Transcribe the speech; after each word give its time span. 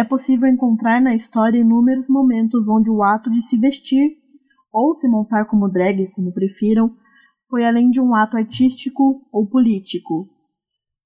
é 0.00 0.04
possível 0.04 0.48
encontrar 0.48 0.98
na 0.98 1.14
história 1.14 1.58
inúmeros 1.58 2.08
momentos 2.08 2.70
onde 2.70 2.90
o 2.90 3.02
ato 3.02 3.30
de 3.30 3.42
se 3.44 3.58
vestir, 3.58 4.16
ou 4.72 4.94
se 4.94 5.06
montar 5.06 5.44
como 5.44 5.68
drag, 5.68 6.10
como 6.12 6.32
prefiram, 6.32 6.90
foi 7.50 7.66
além 7.66 7.90
de 7.90 8.00
um 8.00 8.14
ato 8.14 8.38
artístico 8.38 9.20
ou 9.30 9.46
político. 9.46 10.26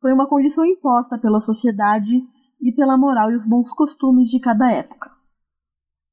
Foi 0.01 0.12
uma 0.12 0.29
condição 0.29 0.65
imposta 0.65 1.19
pela 1.19 1.41
sociedade 1.41 2.22
e 2.62 2.71
pela 2.71 2.96
moral 2.96 3.33
e 3.33 3.35
os 3.35 3.45
bons 3.45 3.72
costumes 3.72 4.30
de 4.30 4.38
cada 4.38 4.71
época. 4.71 5.11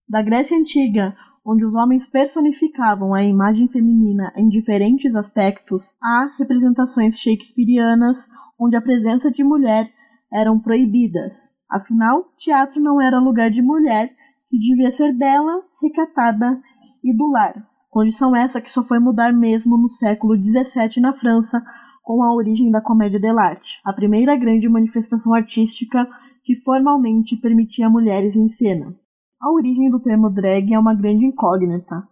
Da 0.10 0.24
Grécia 0.24 0.58
Antiga, 0.58 1.16
onde 1.46 1.64
os 1.64 1.76
homens 1.76 2.08
personificavam 2.08 3.14
a 3.14 3.24
imagem 3.24 3.68
feminina 3.68 4.34
em 4.36 4.50
diferentes 4.50 5.16
aspectos, 5.16 5.96
há 6.02 6.36
representações 6.40 7.20
shakespearianas 7.20 8.28
onde 8.60 8.76
a 8.76 8.82
presença 8.82 9.30
de 9.30 9.44
mulher 9.44 9.88
eram 10.34 10.60
proibidas. 10.60 11.61
Afinal, 11.72 12.26
teatro 12.38 12.82
não 12.82 13.02
era 13.02 13.18
lugar 13.18 13.50
de 13.50 13.62
mulher, 13.62 14.14
que 14.50 14.60
devia 14.60 14.92
ser 14.92 15.14
bela, 15.14 15.64
recatada 15.82 16.62
e 17.02 17.16
do 17.16 17.32
lar. 17.32 17.66
Condição 17.90 18.36
essa 18.36 18.60
que 18.60 18.70
só 18.70 18.84
foi 18.84 19.00
mudar 19.00 19.32
mesmo 19.32 19.78
no 19.78 19.90
século 19.90 20.36
XVII 20.36 21.02
na 21.02 21.14
França, 21.14 21.64
com 22.04 22.22
a 22.24 22.34
origem 22.34 22.70
da 22.70 22.82
comédia 22.82 23.20
dell'arte, 23.20 23.80
a 23.86 23.94
primeira 23.94 24.36
grande 24.36 24.68
manifestação 24.68 25.34
artística 25.34 26.06
que 26.44 26.56
formalmente 26.56 27.38
permitia 27.38 27.90
mulheres 27.90 28.36
em 28.36 28.50
cena. 28.50 28.94
A 29.42 29.50
origem 29.52 29.90
do 29.90 30.00
termo 30.02 30.30
drag 30.30 30.74
é 30.74 30.80
uma 30.80 30.94
grande 30.94 31.26
incógnita, 31.26 32.04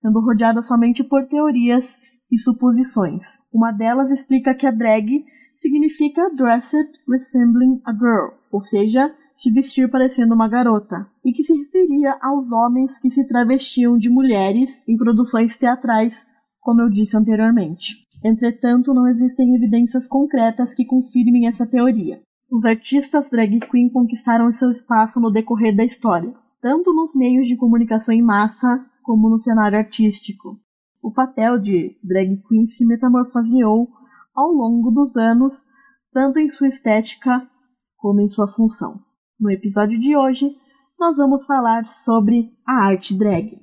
sendo 0.00 0.20
rodeada 0.20 0.62
somente 0.62 1.04
por 1.04 1.26
teorias 1.26 2.00
e 2.30 2.38
suposições. 2.38 3.40
Uma 3.52 3.70
delas 3.70 4.10
explica 4.10 4.54
que 4.54 4.66
a 4.66 4.70
drag 4.70 5.24
significa 5.56 6.30
dressed 6.34 7.00
resembling 7.08 7.80
a 7.84 7.92
girl, 7.92 8.34
ou 8.50 8.60
seja, 8.60 9.14
se 9.34 9.50
vestir 9.50 9.90
parecendo 9.90 10.34
uma 10.34 10.48
garota, 10.48 11.06
e 11.24 11.32
que 11.32 11.42
se 11.42 11.54
referia 11.56 12.16
aos 12.22 12.52
homens 12.52 12.98
que 12.98 13.10
se 13.10 13.26
travestiam 13.26 13.98
de 13.98 14.08
mulheres 14.08 14.82
em 14.86 14.96
produções 14.96 15.56
teatrais, 15.56 16.24
como 16.60 16.80
eu 16.80 16.88
disse 16.88 17.16
anteriormente. 17.16 18.04
Entretanto, 18.24 18.94
não 18.94 19.06
existem 19.08 19.54
evidências 19.54 20.06
concretas 20.06 20.74
que 20.74 20.84
confirmem 20.86 21.46
essa 21.46 21.66
teoria. 21.66 22.22
Os 22.50 22.64
artistas 22.64 23.28
drag 23.28 23.58
queen 23.68 23.90
conquistaram 23.90 24.52
seu 24.52 24.70
espaço 24.70 25.20
no 25.20 25.30
decorrer 25.30 25.74
da 25.74 25.84
história, 25.84 26.32
tanto 26.62 26.94
nos 26.94 27.14
meios 27.14 27.46
de 27.46 27.56
comunicação 27.56 28.14
em 28.14 28.22
massa 28.22 28.86
como 29.02 29.28
no 29.28 29.38
cenário 29.38 29.76
artístico. 29.76 30.58
O 31.02 31.12
papel 31.12 31.58
de 31.58 31.98
drag 32.02 32.40
queen 32.48 32.66
se 32.66 32.86
metamorfoseou 32.86 33.88
ao 34.34 34.50
longo 34.50 34.90
dos 34.90 35.16
anos, 35.16 35.64
tanto 36.12 36.40
em 36.40 36.50
sua 36.50 36.68
estética 36.68 37.46
como 37.96 38.20
em 38.20 38.28
sua 38.28 38.48
função. 38.48 39.00
No 39.38 39.50
episódio 39.50 39.98
de 39.98 40.16
hoje, 40.16 40.50
nós 40.98 41.16
vamos 41.16 41.46
falar 41.46 41.86
sobre 41.86 42.52
a 42.66 42.86
arte 42.86 43.16
drag. 43.16 43.62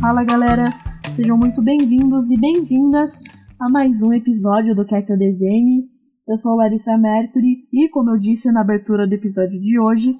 Fala 0.00 0.24
galera, 0.24 0.66
sejam 1.14 1.36
muito 1.36 1.62
bem-vindos 1.62 2.30
e 2.30 2.40
bem-vindas 2.40 3.12
a 3.60 3.68
mais 3.68 4.00
um 4.02 4.12
episódio 4.12 4.74
do 4.74 4.86
Quer 4.86 5.02
Que 5.02 5.12
Eu 5.12 5.18
Desenhe. 5.18 5.97
Eu 6.28 6.38
sou 6.38 6.56
Larissa 6.56 6.94
Mercury 6.98 7.66
e, 7.72 7.88
como 7.88 8.10
eu 8.10 8.18
disse 8.18 8.52
na 8.52 8.60
abertura 8.60 9.08
do 9.08 9.14
episódio 9.14 9.58
de 9.58 9.80
hoje, 9.80 10.14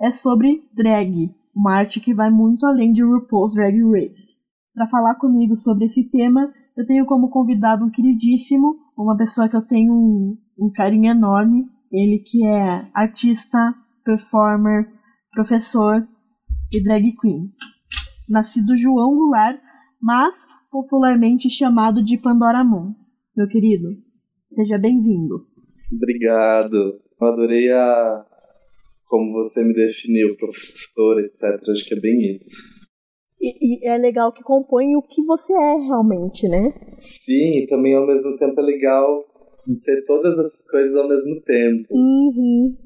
é 0.00 0.10
sobre 0.10 0.64
drag, 0.74 1.34
uma 1.54 1.76
arte 1.76 2.00
que 2.00 2.14
vai 2.14 2.30
muito 2.30 2.64
além 2.64 2.92
de 2.92 3.04
RuPaul's 3.04 3.56
Drag 3.56 3.76
Race. 3.92 4.38
Para 4.72 4.86
falar 4.86 5.16
comigo 5.16 5.54
sobre 5.56 5.84
esse 5.84 6.08
tema, 6.08 6.50
eu 6.74 6.86
tenho 6.86 7.04
como 7.04 7.28
convidado 7.28 7.84
um 7.84 7.90
queridíssimo, 7.90 8.74
uma 8.96 9.14
pessoa 9.18 9.50
que 9.50 9.56
eu 9.56 9.60
tenho 9.60 9.92
um, 9.92 10.38
um 10.58 10.72
carinho 10.72 11.10
enorme, 11.10 11.68
ele 11.92 12.20
que 12.20 12.42
é 12.42 12.88
artista, 12.94 13.74
performer, 14.02 14.88
professor 15.30 16.08
e 16.72 16.82
drag 16.82 17.12
queen. 17.20 17.52
Nascido 18.26 18.74
João 18.74 19.14
Goulart, 19.14 19.60
mas 20.00 20.34
popularmente 20.70 21.50
chamado 21.50 22.02
de 22.02 22.16
Pandora 22.16 22.64
Moon. 22.64 22.86
Meu 23.36 23.46
querido, 23.46 23.88
seja 24.54 24.78
bem-vindo. 24.78 25.49
Obrigado. 25.92 27.00
Eu 27.20 27.26
adorei 27.26 27.70
a, 27.72 28.24
como 29.08 29.32
você 29.32 29.62
me 29.62 29.74
definiu, 29.74 30.36
professor, 30.36 31.20
etc. 31.24 31.60
Acho 31.68 31.84
que 31.84 31.94
é 31.94 32.00
bem 32.00 32.32
isso. 32.32 32.80
E, 33.40 33.84
e, 33.84 33.88
é 33.88 33.96
legal 33.96 34.32
que 34.32 34.42
compõe 34.42 34.94
o 34.96 35.02
que 35.02 35.22
você 35.24 35.52
é 35.52 35.74
realmente, 35.76 36.46
né? 36.48 36.72
Sim, 36.96 37.58
e 37.58 37.66
também 37.66 37.94
ao 37.94 38.06
mesmo 38.06 38.36
tempo 38.36 38.60
é 38.60 38.62
legal 38.62 39.24
ser 39.72 40.04
todas 40.04 40.38
essas 40.38 40.68
coisas 40.68 40.94
ao 40.94 41.08
mesmo 41.08 41.40
tempo. 41.42 41.88
Uhum. 41.90 42.76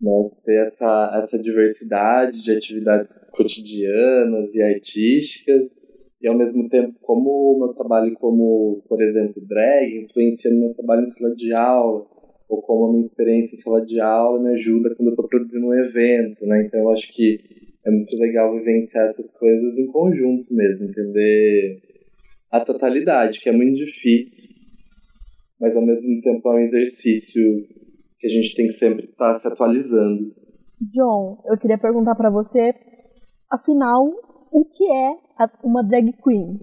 Né? 0.00 0.30
Ter 0.44 0.66
essa, 0.66 1.20
essa 1.22 1.38
diversidade 1.38 2.42
de 2.42 2.50
atividades 2.52 3.18
cotidianas 3.32 4.54
e 4.54 4.62
artísticas. 4.62 5.82
E 6.20 6.28
ao 6.28 6.38
mesmo 6.38 6.68
tempo, 6.68 6.94
como 7.02 7.30
o 7.30 7.58
meu 7.58 7.74
trabalho 7.74 8.14
como, 8.14 8.82
por 8.88 9.02
exemplo, 9.02 9.42
drag, 9.44 10.04
influencia 10.04 10.50
no 10.52 10.60
meu 10.60 10.72
trabalho 10.72 11.02
em 11.02 11.06
sala 11.06 11.34
de 11.34 11.52
aula 11.52 12.06
ou 12.52 12.60
como 12.60 12.84
a 12.84 12.88
minha 12.90 13.00
experiência 13.00 13.54
em 13.54 13.58
sala 13.58 13.84
de 13.84 13.98
aula 13.98 14.38
me 14.38 14.50
ajuda 14.50 14.94
quando 14.94 15.08
eu 15.08 15.12
estou 15.12 15.26
produzindo 15.26 15.68
um 15.68 15.74
evento, 15.74 16.44
né? 16.44 16.66
Então 16.66 16.80
eu 16.80 16.90
acho 16.90 17.10
que 17.10 17.38
é 17.84 17.90
muito 17.90 18.14
legal 18.18 18.52
vivenciar 18.52 19.06
essas 19.06 19.34
coisas 19.34 19.78
em 19.78 19.86
conjunto 19.86 20.52
mesmo, 20.54 20.84
entender 20.84 21.80
a 22.50 22.60
totalidade, 22.60 23.40
que 23.40 23.48
é 23.48 23.52
muito 23.52 23.76
difícil, 23.76 24.54
mas 25.58 25.74
ao 25.74 25.80
mesmo 25.80 26.20
tempo 26.20 26.46
é 26.50 26.56
um 26.56 26.58
exercício 26.58 27.42
que 28.20 28.26
a 28.26 28.30
gente 28.30 28.54
tem 28.54 28.66
que 28.66 28.74
sempre 28.74 29.06
estar 29.06 29.32
tá 29.32 29.34
se 29.34 29.48
atualizando. 29.48 30.30
John, 30.92 31.42
eu 31.46 31.56
queria 31.56 31.78
perguntar 31.78 32.14
para 32.14 32.28
você, 32.28 32.74
afinal, 33.50 34.12
o 34.52 34.64
que 34.66 34.84
é 34.84 35.14
uma 35.64 35.82
drag 35.82 36.12
queen? 36.22 36.60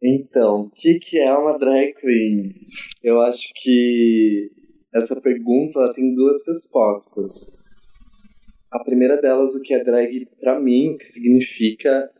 Então, 0.00 0.60
o 0.60 0.70
que, 0.70 1.00
que 1.00 1.18
é 1.18 1.36
uma 1.36 1.58
drag 1.58 1.92
queen? 1.94 2.52
Eu 3.02 3.20
acho 3.22 3.48
que 3.56 4.50
essa 4.96 5.20
pergunta 5.20 5.78
ela 5.78 5.92
tem 5.92 6.14
duas 6.14 6.40
respostas. 6.46 7.64
A 8.72 8.82
primeira 8.82 9.20
delas, 9.20 9.54
o 9.54 9.62
que 9.62 9.74
é 9.74 9.84
drag 9.84 10.26
para 10.40 10.58
mim, 10.58 10.94
o 10.94 10.98
que 10.98 11.04
significa, 11.04 12.10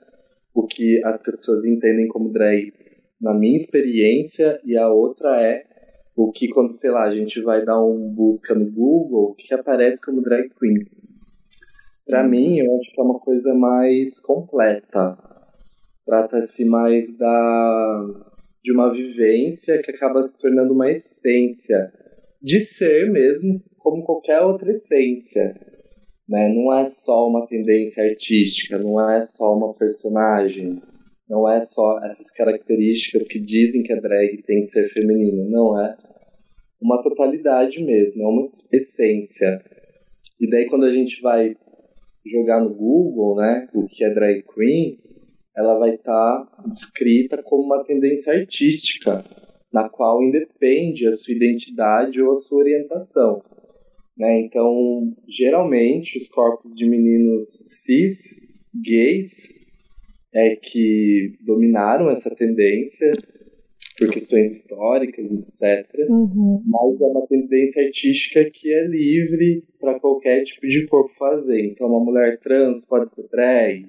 o 0.55 0.67
que 0.67 1.03
as 1.05 1.23
pessoas 1.23 1.65
entendem 1.65 2.07
como 2.09 2.33
drag 2.33 2.73
na 3.21 3.33
minha 3.33 3.57
experiência, 3.57 4.61
e 4.65 4.77
a 4.77 4.89
outra 4.89 5.41
é 5.43 5.65
o 6.15 6.31
que 6.31 6.49
quando, 6.49 6.71
sei 6.71 6.91
lá, 6.91 7.05
a 7.05 7.11
gente 7.11 7.41
vai 7.43 7.65
dar 7.65 7.83
um 7.83 8.11
busca 8.15 8.55
no 8.55 8.71
Google, 8.71 9.31
o 9.31 9.35
que 9.35 9.55
aparece 9.55 10.05
como 10.05 10.23
drag 10.23 10.51
queen. 10.59 10.85
Para 12.07 12.27
mim, 12.27 12.59
eu 12.59 12.77
acho 12.77 12.93
que 12.93 13.01
é 13.01 13.05
uma 13.05 13.19
coisa 13.19 13.55
mais 13.55 14.21
completa. 14.21 15.19
Trata-se 16.05 16.65
mais 16.65 17.17
da 17.17 18.07
de 18.63 18.73
uma 18.73 18.93
vivência 18.93 19.81
que 19.81 19.93
acaba 19.93 20.23
se 20.25 20.41
tornando 20.41 20.73
uma 20.73 20.91
essência 20.91 21.93
de 22.47 22.61
ser 22.61 23.11
mesmo 23.11 23.61
como 23.77 24.05
qualquer 24.05 24.41
outra 24.41 24.71
essência. 24.71 25.53
Né? 26.29 26.49
Não 26.55 26.73
é 26.73 26.87
só 26.87 27.27
uma 27.29 27.45
tendência 27.45 28.05
artística, 28.05 28.79
não 28.79 29.11
é 29.11 29.21
só 29.21 29.53
uma 29.53 29.75
personagem, 29.75 30.81
não 31.29 31.51
é 31.51 31.61
só 31.61 31.99
essas 32.05 32.31
características 32.31 33.27
que 33.27 33.41
dizem 33.41 33.83
que 33.83 33.93
a 33.93 34.01
drag 34.01 34.45
tem 34.45 34.61
que 34.61 34.67
ser 34.67 34.89
feminina, 34.89 35.43
não 35.51 35.77
é 35.81 35.97
uma 36.81 37.03
totalidade 37.03 37.85
mesmo, 37.85 38.23
é 38.23 38.29
uma 38.29 38.43
essência. 38.73 39.61
E 40.41 40.49
daí 40.49 40.69
quando 40.69 40.85
a 40.85 40.91
gente 40.91 41.21
vai 41.21 41.57
jogar 42.25 42.63
no 42.63 42.73
Google, 42.73 43.39
né, 43.39 43.69
o 43.75 43.87
que 43.87 44.05
é 44.05 44.15
drag 44.15 44.45
queen, 44.55 45.01
ela 45.57 45.81
vai 45.81 45.97
estar 45.97 46.45
tá 46.45 46.63
descrita 46.65 47.43
como 47.43 47.65
uma 47.65 47.83
tendência 47.83 48.33
artística, 48.33 49.25
na 49.73 49.89
qual 49.89 50.23
independe 50.23 51.07
a 51.07 51.13
sua 51.13 51.35
identidade 51.35 52.21
ou 52.23 52.33
a 52.33 52.37
sua 52.37 52.61
orientação. 52.61 53.43
Né? 54.17 54.41
Então, 54.41 55.15
geralmente, 55.29 56.17
os 56.17 56.29
corpos 56.29 56.75
de 56.75 56.89
meninos 56.89 57.63
cis, 57.65 58.69
gays, 58.83 59.53
é 60.35 60.57
que 60.57 61.37
dominaram 61.45 62.11
essa 62.11 62.35
tendência 62.35 63.13
por 63.99 64.11
questões 64.11 64.53
históricas, 64.59 65.33
etc. 65.33 65.89
Uhum. 66.09 66.63
Mas 66.67 67.01
é 67.01 67.05
uma 67.05 67.27
tendência 67.27 67.83
artística 67.83 68.45
que 68.51 68.73
é 68.73 68.87
livre 68.87 69.65
para 69.81 69.99
qualquer 69.99 70.45
tipo 70.45 70.67
de 70.67 70.87
corpo 70.87 71.15
fazer. 71.19 71.65
Então, 71.65 71.89
uma 71.89 72.05
mulher 72.05 72.39
trans 72.41 72.87
pode 72.87 73.15
ser 73.15 73.27
drag, 73.29 73.87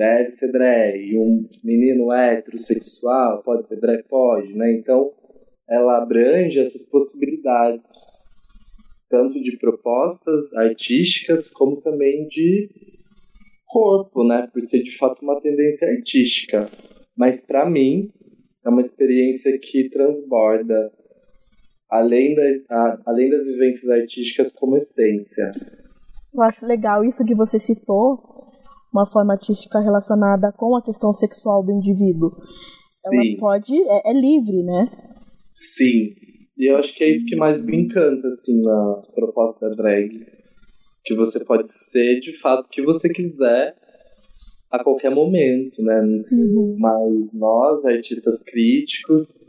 deve 0.00 0.30
ser 0.30 0.50
drag. 0.50 1.18
Um 1.18 1.46
menino 1.62 2.10
heterossexual 2.10 3.42
pode 3.42 3.68
ser 3.68 3.78
drag, 3.78 4.02
pode, 4.08 4.54
né? 4.54 4.72
Então, 4.72 5.12
ela 5.68 5.98
abrange 6.02 6.58
essas 6.58 6.88
possibilidades, 6.88 7.94
tanto 9.10 9.38
de 9.42 9.58
propostas 9.58 10.56
artísticas 10.56 11.50
como 11.50 11.82
também 11.82 12.26
de 12.28 12.70
corpo, 13.66 14.26
né? 14.26 14.48
Por 14.50 14.62
ser 14.62 14.82
de 14.82 14.96
fato 14.96 15.22
uma 15.22 15.38
tendência 15.42 15.86
artística. 15.86 16.70
Mas 17.14 17.44
para 17.44 17.68
mim 17.68 18.08
é 18.64 18.70
uma 18.70 18.80
experiência 18.80 19.58
que 19.60 19.90
transborda 19.90 20.90
além, 21.90 22.34
da, 22.34 22.42
a, 22.70 23.02
além 23.04 23.28
das 23.28 23.44
vivências 23.44 23.90
artísticas 23.90 24.50
como 24.54 24.78
essência. 24.78 25.52
Eu 26.32 26.42
acho 26.42 26.64
legal 26.64 27.04
isso 27.04 27.24
que 27.24 27.34
você 27.34 27.58
citou, 27.58 28.39
uma 28.92 29.06
forma 29.06 29.34
artística 29.34 29.80
relacionada 29.80 30.52
com 30.52 30.76
a 30.76 30.82
questão 30.82 31.12
sexual 31.12 31.64
do 31.64 31.72
indivíduo. 31.72 32.32
Sim. 32.88 33.30
Ela 33.30 33.38
pode, 33.38 33.74
é, 33.74 34.10
é 34.10 34.12
livre, 34.12 34.62
né? 34.62 34.90
Sim. 35.54 36.14
E 36.58 36.70
eu 36.70 36.76
acho 36.76 36.94
que 36.94 37.04
é 37.04 37.08
isso 37.10 37.24
que 37.26 37.36
mais 37.36 37.64
me 37.64 37.76
encanta, 37.76 38.28
assim, 38.28 38.60
na 38.60 39.02
proposta 39.14 39.68
da 39.68 39.74
drag. 39.74 40.10
Que 41.04 41.14
você 41.14 41.42
pode 41.44 41.72
ser, 41.72 42.20
de 42.20 42.36
fato, 42.38 42.66
o 42.66 42.68
que 42.68 42.82
você 42.82 43.08
quiser 43.08 43.74
a 44.70 44.82
qualquer 44.82 45.10
momento, 45.10 45.82
né? 45.82 46.00
Uhum. 46.30 46.76
Mas 46.78 47.32
nós, 47.38 47.84
artistas 47.84 48.42
críticos, 48.42 49.42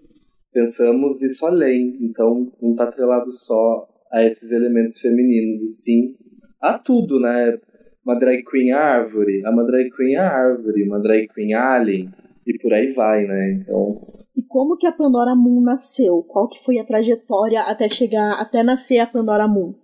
pensamos 0.53 1.21
isso 1.21 1.45
além. 1.45 1.97
Então, 2.01 2.51
não 2.61 2.71
está 2.71 2.85
atrelado 2.85 3.33
só 3.33 3.87
a 4.11 4.23
esses 4.23 4.51
elementos 4.51 4.99
femininos, 4.99 5.61
e 5.61 5.67
sim 5.67 6.15
a 6.61 6.77
tudo, 6.77 7.19
né? 7.19 7.59
Uma 8.05 8.17
drag 8.19 8.43
queen 8.43 8.71
árvore, 8.71 9.41
uma 9.45 9.63
drag 9.63 9.89
queen 9.91 10.15
árvore, 10.15 10.87
uma 10.87 10.99
drag 10.99 11.27
queen 11.27 11.53
alien, 11.53 12.09
e 12.47 12.57
por 12.57 12.73
aí 12.73 12.91
vai, 12.91 13.25
né? 13.25 13.59
Então. 13.61 14.01
E 14.35 14.41
como 14.47 14.77
que 14.77 14.87
a 14.87 14.91
Pandora 14.91 15.35
Moon 15.35 15.61
nasceu? 15.61 16.23
Qual 16.23 16.47
que 16.47 16.63
foi 16.63 16.79
a 16.79 16.85
trajetória 16.85 17.61
até 17.61 17.87
chegar, 17.87 18.39
até 18.39 18.63
nascer 18.63 18.99
a 18.99 19.07
Pandora 19.07 19.47
Moon? 19.47 19.75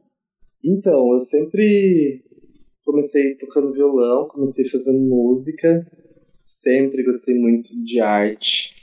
Então, 0.63 1.13
eu 1.13 1.19
sempre 1.19 2.23
comecei 2.83 3.35
tocando 3.35 3.73
violão, 3.73 4.27
comecei 4.29 4.67
fazendo 4.67 4.99
música, 4.99 5.85
sempre 6.45 7.03
gostei 7.03 7.35
muito 7.37 7.69
de 7.83 7.99
arte. 7.99 8.73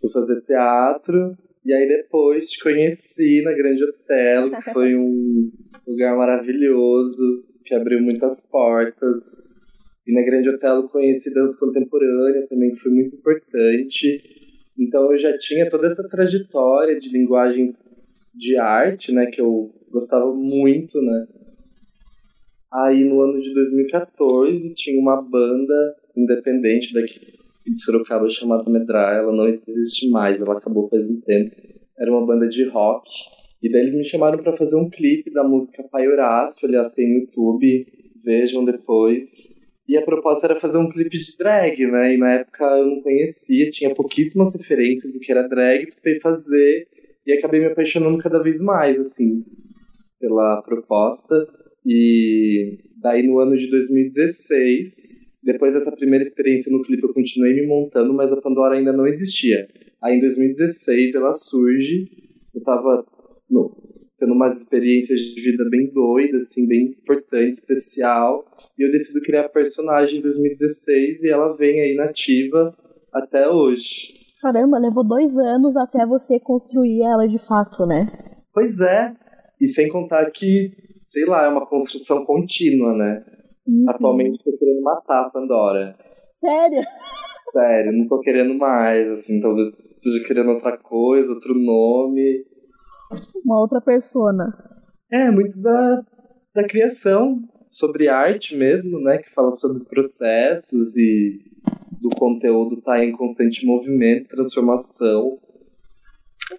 Fui 0.00 0.10
fazer 0.10 0.42
teatro, 0.42 1.36
e 1.64 1.72
aí 1.72 1.86
depois 1.86 2.50
te 2.50 2.62
conheci 2.62 3.40
na 3.42 3.52
Grande 3.52 3.84
Hotel, 3.84 4.50
que 4.50 4.72
foi 4.72 4.96
um 4.96 5.50
lugar 5.86 6.16
maravilhoso, 6.16 7.44
que 7.64 7.74
abriu 7.74 8.00
muitas 8.00 8.46
portas. 8.46 9.52
E 10.06 10.12
na 10.12 10.22
Grande 10.22 10.50
Hotel 10.50 10.88
conheci 10.88 11.32
dança 11.32 11.58
contemporânea 11.58 12.46
também, 12.48 12.72
que 12.72 12.80
foi 12.80 12.92
muito 12.92 13.16
importante. 13.16 14.20
Então 14.78 15.12
eu 15.12 15.18
já 15.18 15.36
tinha 15.38 15.68
toda 15.68 15.86
essa 15.86 16.08
trajetória 16.08 16.98
de 16.98 17.10
linguagens 17.10 17.88
de 18.34 18.56
arte, 18.56 19.12
né, 19.12 19.26
que 19.26 19.40
eu 19.40 19.70
gostava 19.90 20.34
muito, 20.34 21.00
né. 21.00 21.26
Aí 22.72 23.04
no 23.04 23.20
ano 23.20 23.40
de 23.40 23.52
2014 23.52 24.74
tinha 24.74 24.98
uma 24.98 25.20
banda 25.20 25.94
independente 26.16 26.94
daqui 26.94 27.32
de 27.66 27.80
Sorocaba 27.80 28.28
chamada 28.28 28.68
Medra, 28.68 29.14
ela 29.14 29.32
não 29.32 29.46
existe 29.46 30.08
mais, 30.10 30.40
ela 30.40 30.56
acabou 30.56 30.88
faz 30.88 31.08
um 31.10 31.20
tempo. 31.20 31.54
Era 31.98 32.10
uma 32.10 32.26
banda 32.26 32.48
de 32.48 32.64
rock. 32.68 33.08
E 33.62 33.70
daí 33.70 33.82
eles 33.82 33.94
me 33.94 34.04
chamaram 34.04 34.42
para 34.42 34.56
fazer 34.56 34.76
um 34.76 34.90
clipe 34.90 35.30
da 35.30 35.44
música 35.44 35.86
Pai 35.90 36.08
Horácio, 36.08 36.66
aliás 36.66 36.92
tem 36.92 37.08
no 37.08 37.20
YouTube, 37.20 37.86
vejam 38.24 38.64
depois. 38.64 39.28
E 39.88 39.96
a 39.96 40.02
proposta 40.02 40.46
era 40.46 40.58
fazer 40.58 40.78
um 40.78 40.88
clipe 40.88 41.16
de 41.16 41.36
drag, 41.36 41.86
né? 41.86 42.14
E 42.14 42.18
na 42.18 42.32
época 42.34 42.64
eu 42.64 42.86
não 42.86 43.02
conhecia, 43.02 43.70
tinha 43.70 43.94
pouquíssimas 43.94 44.54
referências 44.54 45.14
do 45.14 45.20
que 45.20 45.30
era 45.30 45.48
drag, 45.48 45.86
tentei 45.86 46.18
fazer 46.20 46.88
e 47.26 47.32
acabei 47.32 47.60
me 47.60 47.66
apaixonando 47.66 48.18
cada 48.18 48.42
vez 48.42 48.60
mais, 48.60 48.98
assim, 48.98 49.44
pela 50.18 50.60
proposta. 50.62 51.34
E 51.86 52.78
daí 53.00 53.26
no 53.26 53.38
ano 53.38 53.56
de 53.56 53.68
2016, 53.70 55.38
depois 55.42 55.74
dessa 55.74 55.92
primeira 55.92 56.24
experiência 56.24 56.70
no 56.70 56.82
clipe, 56.82 57.02
eu 57.02 57.12
continuei 57.12 57.54
me 57.54 57.66
montando, 57.66 58.12
mas 58.12 58.32
a 58.32 58.40
Pandora 58.40 58.76
ainda 58.76 58.92
não 58.92 59.06
existia. 59.06 59.68
Aí 60.02 60.16
em 60.16 60.20
2016 60.20 61.14
ela 61.14 61.32
surge, 61.32 62.08
eu 62.54 62.62
tava 62.62 63.04
no, 63.52 63.76
tendo 64.22 64.32
umas 64.32 64.62
experiências 64.62 65.18
de 65.18 65.42
vida 65.42 65.64
bem 65.68 65.92
doidas, 65.92 66.44
assim, 66.44 66.66
bem 66.66 66.96
importante, 67.02 67.54
especial. 67.54 68.44
E 68.78 68.86
eu 68.86 68.92
decido 68.92 69.20
criar 69.20 69.46
a 69.46 69.48
personagem 69.48 70.18
em 70.18 70.22
2016 70.22 71.24
e 71.24 71.30
ela 71.30 71.56
vem 71.56 71.80
aí 71.80 71.94
nativa 71.96 72.72
até 73.12 73.48
hoje. 73.48 74.14
Caramba, 74.40 74.78
levou 74.78 75.04
dois 75.04 75.36
anos 75.36 75.76
até 75.76 76.06
você 76.06 76.38
construir 76.38 77.02
ela 77.02 77.28
de 77.28 77.38
fato, 77.38 77.84
né? 77.84 78.06
Pois 78.54 78.80
é. 78.80 79.12
E 79.60 79.66
sem 79.66 79.88
contar 79.88 80.30
que, 80.30 80.70
sei 81.00 81.24
lá, 81.24 81.44
é 81.44 81.48
uma 81.48 81.66
construção 81.66 82.24
contínua, 82.24 82.94
né? 82.94 83.24
Uhum. 83.66 83.84
Atualmente 83.88 84.42
tô 84.44 84.56
querendo 84.56 84.82
matar 84.82 85.26
a 85.26 85.30
Pandora. 85.30 85.96
Sério? 86.40 86.82
Sério, 87.52 87.92
não 87.92 88.06
tô 88.08 88.20
querendo 88.20 88.54
mais, 88.54 89.10
assim, 89.10 89.40
talvez 89.40 89.68
esteja 89.68 90.26
querendo 90.26 90.52
outra 90.52 90.76
coisa, 90.78 91.32
outro 91.32 91.54
nome 91.54 92.51
uma 93.44 93.60
outra 93.60 93.80
persona. 93.80 94.52
É, 95.10 95.30
muito 95.30 95.60
da, 95.60 96.02
da 96.54 96.66
criação 96.66 97.38
sobre 97.68 98.08
arte 98.08 98.56
mesmo, 98.56 99.00
né? 99.00 99.18
Que 99.18 99.30
fala 99.34 99.52
sobre 99.52 99.84
processos 99.84 100.96
e 100.96 101.40
do 102.00 102.10
conteúdo 102.10 102.78
estar 102.78 102.92
tá 102.92 103.04
em 103.04 103.12
constante 103.12 103.64
movimento, 103.64 104.28
transformação. 104.28 105.38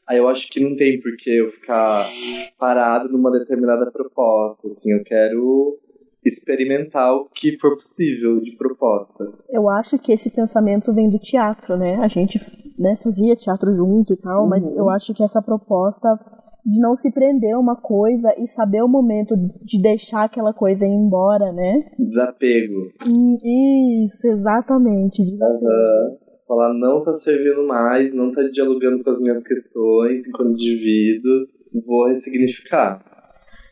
Aí 0.08 0.18
eu 0.18 0.28
acho 0.28 0.50
que 0.50 0.60
não 0.60 0.76
tem 0.76 1.00
por 1.00 1.16
que 1.18 1.30
eu 1.30 1.52
ficar 1.52 2.10
parado 2.58 3.10
numa 3.10 3.32
determinada 3.32 3.92
proposta, 3.92 4.68
assim, 4.68 4.94
eu 4.94 5.04
quero 5.04 5.78
experimentar 6.26 7.14
o 7.14 7.26
que 7.26 7.60
for 7.60 7.74
possível 7.74 8.40
de 8.40 8.56
proposta. 8.56 9.30
Eu 9.50 9.70
acho 9.70 10.00
que 10.00 10.14
esse 10.14 10.32
pensamento 10.32 10.94
vem 10.94 11.10
do 11.10 11.20
teatro, 11.20 11.78
né? 11.78 11.98
A 11.98 12.08
gente 12.08 12.40
né, 12.80 12.96
fazia 12.96 13.36
teatro 13.36 13.74
junto 13.74 14.14
e 14.14 14.18
tal, 14.18 14.44
uhum. 14.44 14.50
mas 14.50 14.66
eu 14.70 14.90
acho 14.90 15.14
que 15.14 15.22
essa 15.22 15.42
proposta 15.42 16.18
de 16.66 16.80
não 16.80 16.96
se 16.96 17.12
prender 17.12 17.54
a 17.54 17.60
uma 17.60 17.76
coisa 17.76 18.34
e 18.38 18.48
saber 18.48 18.82
o 18.82 18.88
momento 18.88 19.36
de 19.64 19.82
deixar 19.82 20.24
aquela 20.24 20.54
coisa 20.54 20.86
ir 20.86 20.94
embora, 20.94 21.52
né? 21.52 21.84
Desapego. 22.00 22.90
Isso, 23.06 24.28
exatamente. 24.28 25.24
Desapego. 25.24 25.66
Uhum. 25.66 26.18
Falar, 26.48 26.74
não 26.74 27.04
tá 27.04 27.16
servindo 27.16 27.66
mais, 27.68 28.14
não 28.14 28.32
tá 28.32 28.44
dialogando 28.44 29.04
com 29.04 29.10
as 29.10 29.20
minhas 29.20 29.44
questões 29.44 30.28
enquanto 30.28 30.52
indivíduo, 30.52 31.48
vou 31.86 32.08
ressignificar. 32.08 33.04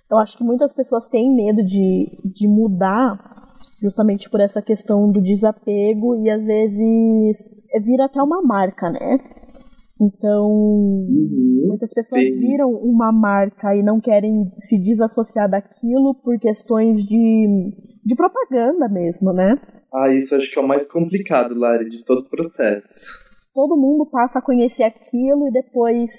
Eu 0.09 0.17
acho 0.17 0.37
que 0.37 0.43
muitas 0.43 0.73
pessoas 0.73 1.07
têm 1.07 1.33
medo 1.33 1.63
de, 1.63 2.07
de 2.25 2.47
mudar 2.47 3.17
justamente 3.81 4.29
por 4.29 4.39
essa 4.39 4.61
questão 4.61 5.11
do 5.11 5.21
desapego 5.21 6.15
e 6.15 6.29
às 6.29 6.45
vezes 6.45 7.67
vira 7.83 8.05
até 8.05 8.21
uma 8.21 8.41
marca, 8.41 8.89
né? 8.89 9.19
Então, 10.01 10.49
uhum, 10.49 11.65
muitas 11.67 11.93
pessoas 11.93 12.33
sim. 12.33 12.39
viram 12.39 12.69
uma 12.69 13.11
marca 13.11 13.75
e 13.75 13.83
não 13.83 14.01
querem 14.01 14.49
se 14.53 14.79
desassociar 14.79 15.47
daquilo 15.47 16.15
por 16.23 16.39
questões 16.39 17.03
de, 17.03 17.71
de 18.03 18.15
propaganda 18.15 18.89
mesmo, 18.89 19.31
né? 19.31 19.61
Ah, 19.93 20.11
isso 20.11 20.33
acho 20.35 20.49
que 20.51 20.57
é 20.57 20.61
o 20.61 20.67
mais 20.67 20.89
complicado, 20.89 21.53
Lari, 21.53 21.87
de 21.87 22.03
todo 22.03 22.21
o 22.21 22.29
processo. 22.29 23.19
Todo 23.53 23.79
mundo 23.79 24.09
passa 24.09 24.39
a 24.39 24.41
conhecer 24.41 24.83
aquilo 24.83 25.47
e 25.47 25.51
depois 25.51 26.09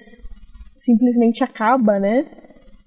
simplesmente 0.76 1.42
acaba, 1.42 1.98
né? 1.98 2.30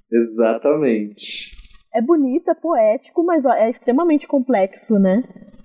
Exatamente. 0.09 1.55
É 1.93 2.01
bonito, 2.01 2.49
é 2.51 2.55
poético, 2.55 3.21
mas 3.25 3.43
é 3.43 3.69
extremamente 3.69 4.27
complexo, 4.27 4.97
né? 4.97 5.23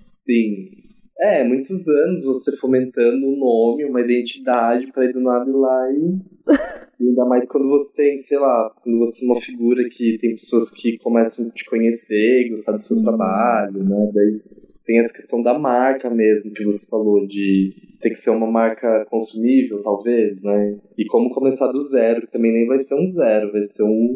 Sim. 0.09 0.90
É, 1.21 1.43
muitos 1.43 1.87
anos 1.87 2.25
você 2.25 2.57
fomentando 2.57 3.27
um 3.27 3.37
nome, 3.37 3.85
uma 3.85 4.01
identidade 4.01 4.91
para 4.91 5.05
ir 5.05 5.13
do 5.13 5.21
nada 5.21 5.47
e 5.47 5.53
lá 5.53 5.91
e. 6.99 7.07
ainda 7.07 7.25
mais 7.25 7.47
quando 7.47 7.69
você 7.69 7.95
tem, 7.95 8.19
sei 8.19 8.39
lá, 8.39 8.73
quando 8.81 8.97
você 8.97 9.23
é 9.23 9.29
uma 9.29 9.39
figura 9.39 9.87
que 9.87 10.17
tem 10.17 10.31
pessoas 10.31 10.71
que 10.71 10.97
começam 10.97 11.45
a 11.45 11.51
te 11.51 11.63
conhecer, 11.65 12.49
gostar 12.49 12.71
do 12.71 12.79
seu 12.79 12.97
Sim. 12.97 13.03
trabalho, 13.03 13.83
né? 13.83 14.11
Daí 14.11 14.41
tem 14.83 14.97
essa 14.97 15.13
questão 15.13 15.43
da 15.43 15.59
marca 15.59 16.09
mesmo 16.09 16.51
que 16.53 16.65
você 16.65 16.89
falou, 16.89 17.27
de 17.27 17.71
ter 18.01 18.09
que 18.09 18.15
ser 18.15 18.31
uma 18.31 18.49
marca 18.49 19.05
consumível, 19.07 19.83
talvez, 19.83 20.41
né? 20.41 20.75
E 20.97 21.05
como 21.05 21.29
começar 21.29 21.67
do 21.67 21.83
zero, 21.83 22.21
que 22.21 22.31
também 22.31 22.51
nem 22.51 22.65
vai 22.65 22.79
ser 22.79 22.95
um 22.95 23.05
zero, 23.05 23.51
vai 23.51 23.63
ser 23.63 23.83
um, 23.83 24.15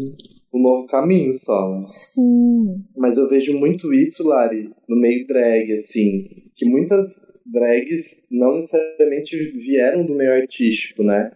um 0.52 0.60
novo 0.60 0.88
caminho 0.88 1.36
só. 1.36 1.70
Né? 1.70 1.82
Sim. 1.84 2.84
Mas 2.98 3.20
eu 3.20 3.30
vejo 3.30 3.56
muito 3.56 3.94
isso, 3.94 4.28
Lari, 4.28 4.72
no 4.90 5.00
meio 5.00 5.28
drag, 5.28 5.72
assim 5.72 6.45
que 6.56 6.66
muitas 6.66 7.42
drags 7.46 8.24
não 8.32 8.56
necessariamente 8.56 9.36
vieram 9.52 10.06
do 10.06 10.16
meio 10.16 10.32
artístico, 10.32 11.04
né? 11.04 11.32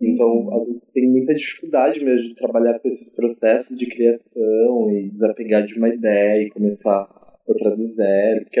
Então, 0.00 0.80
tem 0.92 1.08
muita 1.08 1.34
dificuldade 1.34 2.04
mesmo 2.04 2.28
de 2.28 2.34
trabalhar 2.34 2.78
com 2.78 2.88
esses 2.88 3.14
processos 3.14 3.76
de 3.78 3.86
criação 3.86 4.90
e 4.90 5.08
desapegar 5.08 5.64
de 5.64 5.78
uma 5.78 5.88
ideia 5.88 6.42
e 6.42 6.50
começar 6.50 7.08
outra 7.46 7.70
do 7.70 7.82
zero. 7.82 8.44
Porque, 8.44 8.60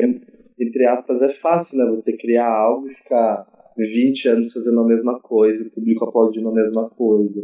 entre 0.60 0.86
aspas, 0.86 1.20
é 1.22 1.28
fácil, 1.28 1.78
né? 1.78 1.86
Você 1.86 2.16
criar 2.16 2.48
algo 2.48 2.88
e 2.88 2.94
ficar 2.94 3.44
20 3.76 4.28
anos 4.28 4.52
fazendo 4.52 4.80
a 4.80 4.86
mesma 4.86 5.18
coisa, 5.20 5.66
o 5.66 5.70
público 5.72 6.04
aplaudindo 6.04 6.48
a 6.48 6.54
mesma 6.54 6.88
coisa. 6.90 7.42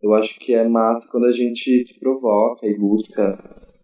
Eu 0.00 0.14
acho 0.14 0.38
que 0.38 0.54
é 0.54 0.66
massa 0.66 1.08
quando 1.10 1.26
a 1.26 1.32
gente 1.32 1.78
se 1.80 1.98
provoca 1.98 2.66
e 2.66 2.78
busca 2.78 3.36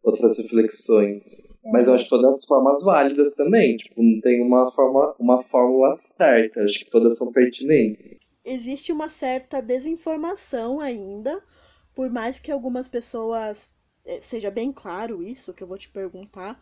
outras 0.03 0.39
reflexões. 0.39 1.48
Mas 1.65 1.87
eu 1.87 1.95
acho 1.95 2.09
todas 2.09 2.37
as 2.37 2.47
formas 2.47 2.83
válidas 2.83 3.35
também. 3.35 3.77
Tipo, 3.77 4.03
não 4.03 4.21
tem 4.21 4.43
uma, 4.43 4.71
forma, 4.71 5.15
uma 5.19 5.43
fórmula 5.43 5.93
certa. 5.93 6.63
Acho 6.63 6.79
que 6.81 6.91
todas 6.91 7.19
são 7.19 7.31
pertinentes. 7.33 8.19
Existe 8.45 8.93
uma 8.93 9.09
certa 9.09 9.61
desinformação 9.61 10.81
ainda, 10.81 11.43
por 11.95 12.11
mais 12.11 12.39
que 12.41 12.51
algumas 12.51 12.89
pessoas. 12.89 13.75
Eh, 14.07 14.21
seja 14.23 14.51
bem 14.51 14.73
claro 14.73 15.23
isso 15.23 15.53
que 15.53 15.63
eu 15.63 15.67
vou 15.67 15.77
te 15.77 15.89
perguntar, 15.89 16.59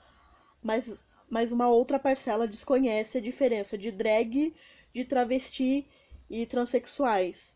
mas, 0.63 1.07
mas 1.31 1.53
uma 1.53 1.69
outra 1.69 1.99
parcela 1.99 2.49
desconhece 2.49 3.19
a 3.19 3.21
diferença 3.21 3.79
de 3.79 3.93
drag, 3.93 4.55
de 4.93 5.05
travesti 5.05 5.87
e 6.29 6.45
transexuais. 6.47 7.55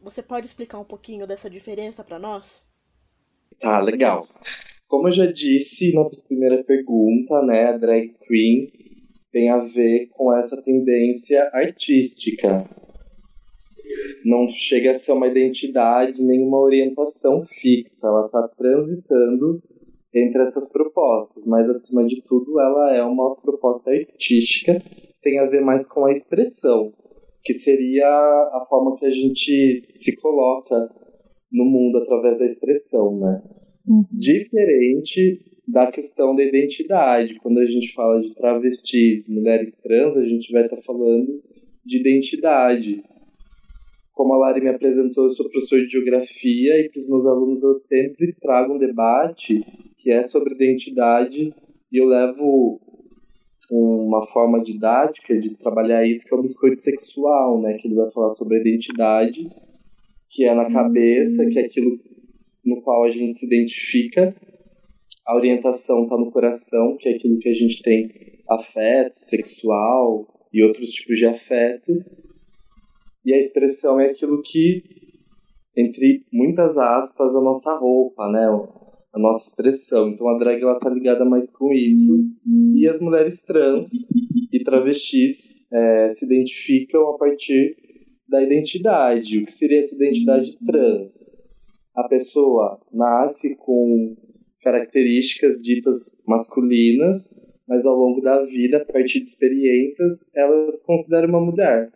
Você 0.00 0.22
pode 0.22 0.46
explicar 0.46 0.78
um 0.78 0.84
pouquinho 0.84 1.26
dessa 1.26 1.50
diferença 1.50 2.04
para 2.04 2.18
nós? 2.18 2.62
Tá, 3.58 3.80
legal. 3.80 4.28
Como 4.88 5.08
eu 5.08 5.12
já 5.12 5.26
disse 5.26 5.92
na 5.92 6.04
primeira 6.28 6.62
pergunta, 6.62 7.42
né, 7.42 7.64
a 7.66 7.76
drag 7.76 8.14
queen 8.26 8.70
tem 9.32 9.50
a 9.50 9.58
ver 9.58 10.08
com 10.12 10.32
essa 10.32 10.62
tendência 10.62 11.50
artística. 11.52 12.64
Não 14.24 14.46
chega 14.48 14.92
a 14.92 14.94
ser 14.94 15.12
uma 15.12 15.26
identidade 15.26 16.22
nem 16.22 16.40
uma 16.40 16.58
orientação 16.58 17.42
fixa, 17.42 18.06
ela 18.06 18.26
está 18.26 18.48
transitando 18.56 19.60
entre 20.14 20.42
essas 20.42 20.72
propostas, 20.72 21.44
mas 21.46 21.68
acima 21.68 22.06
de 22.06 22.22
tudo 22.22 22.58
ela 22.60 22.94
é 22.94 23.02
uma 23.02 23.36
proposta 23.36 23.90
artística 23.90 24.80
que 24.80 25.20
tem 25.20 25.38
a 25.40 25.46
ver 25.46 25.62
mais 25.62 25.86
com 25.86 26.06
a 26.06 26.12
expressão, 26.12 26.92
que 27.42 27.52
seria 27.52 28.06
a 28.08 28.66
forma 28.68 28.96
que 28.96 29.04
a 29.04 29.10
gente 29.10 29.90
se 29.94 30.16
coloca 30.16 30.88
no 31.52 31.64
mundo 31.64 31.98
através 31.98 32.38
da 32.38 32.46
expressão, 32.46 33.18
né? 33.18 33.42
Uhum. 33.88 34.04
Diferente 34.12 35.40
da 35.66 35.90
questão 35.90 36.34
da 36.34 36.42
identidade. 36.42 37.38
Quando 37.40 37.58
a 37.58 37.66
gente 37.66 37.92
fala 37.92 38.20
de 38.20 38.34
travestis, 38.34 39.28
mulheres 39.28 39.76
trans, 39.78 40.16
a 40.16 40.24
gente 40.24 40.52
vai 40.52 40.64
estar 40.64 40.76
tá 40.76 40.82
falando 40.82 41.42
de 41.84 41.98
identidade. 41.98 43.02
Como 44.12 44.32
a 44.34 44.38
Lari 44.38 44.60
me 44.60 44.70
apresentou, 44.70 45.24
eu 45.24 45.32
sou 45.32 45.48
professor 45.50 45.80
de 45.80 45.88
geografia 45.88 46.80
e 46.80 46.88
para 46.88 47.00
os 47.00 47.08
meus 47.08 47.26
alunos 47.26 47.62
eu 47.62 47.74
sempre 47.74 48.34
trago 48.40 48.74
um 48.74 48.78
debate 48.78 49.62
que 49.98 50.10
é 50.10 50.22
sobre 50.22 50.54
identidade 50.54 51.52
e 51.92 51.96
eu 51.96 52.06
levo 52.06 52.80
uma 53.70 54.26
forma 54.28 54.62
didática 54.62 55.36
de 55.36 55.56
trabalhar 55.58 56.06
isso 56.06 56.26
que 56.26 56.34
é 56.34 56.38
o 56.38 56.42
biscoito 56.42 56.78
sexual, 56.78 57.60
né? 57.60 57.74
Que 57.74 57.88
ele 57.88 57.96
vai 57.96 58.10
falar 58.10 58.30
sobre 58.30 58.56
a 58.56 58.60
identidade, 58.60 59.48
que 60.30 60.44
é 60.44 60.54
na 60.54 60.66
cabeça, 60.72 61.44
que 61.46 61.58
é 61.58 61.64
aquilo 61.64 61.98
no 62.66 62.82
qual 62.82 63.04
a 63.04 63.10
gente 63.10 63.38
se 63.38 63.46
identifica. 63.46 64.34
A 65.26 65.36
orientação 65.36 66.02
está 66.02 66.16
no 66.16 66.30
coração, 66.30 66.96
que 66.98 67.08
é 67.08 67.14
aquilo 67.14 67.38
que 67.38 67.48
a 67.48 67.54
gente 67.54 67.82
tem 67.82 68.08
afeto, 68.48 69.16
sexual 69.18 70.26
e 70.52 70.62
outros 70.62 70.90
tipos 70.90 71.16
de 71.16 71.26
afeto. 71.26 71.92
E 73.24 73.34
a 73.34 73.38
expressão 73.38 73.98
é 73.98 74.06
aquilo 74.06 74.40
que, 74.42 74.82
entre 75.76 76.24
muitas 76.32 76.76
aspas, 76.76 77.34
a 77.34 77.40
nossa 77.40 77.76
roupa, 77.76 78.30
né? 78.30 78.46
A 79.12 79.18
nossa 79.18 79.48
expressão. 79.48 80.10
Então 80.10 80.28
a 80.28 80.38
drag 80.38 80.62
ela 80.62 80.78
tá 80.78 80.90
ligada 80.90 81.24
mais 81.24 81.50
com 81.56 81.72
isso. 81.72 82.12
E 82.76 82.86
as 82.86 83.00
mulheres 83.00 83.42
trans 83.42 83.88
e 84.52 84.62
travestis 84.62 85.66
é, 85.72 86.10
se 86.10 86.24
identificam 86.24 87.10
a 87.10 87.18
partir 87.18 87.74
da 88.28 88.42
identidade. 88.42 89.38
O 89.38 89.44
que 89.44 89.52
seria 89.52 89.80
essa 89.80 89.94
identidade 89.94 90.56
trans? 90.64 91.45
A 91.96 92.04
pessoa 92.08 92.78
nasce 92.92 93.56
com 93.56 94.14
características 94.62 95.56
ditas 95.62 96.18
masculinas, 96.26 97.40
mas 97.66 97.86
ao 97.86 97.96
longo 97.96 98.20
da 98.20 98.44
vida, 98.44 98.78
a 98.78 98.84
partir 98.84 99.20
de 99.20 99.26
experiências, 99.26 100.30
ela 100.34 100.70
se 100.70 100.86
considera 100.86 101.26
uma 101.26 101.40
mulher. 101.40 101.90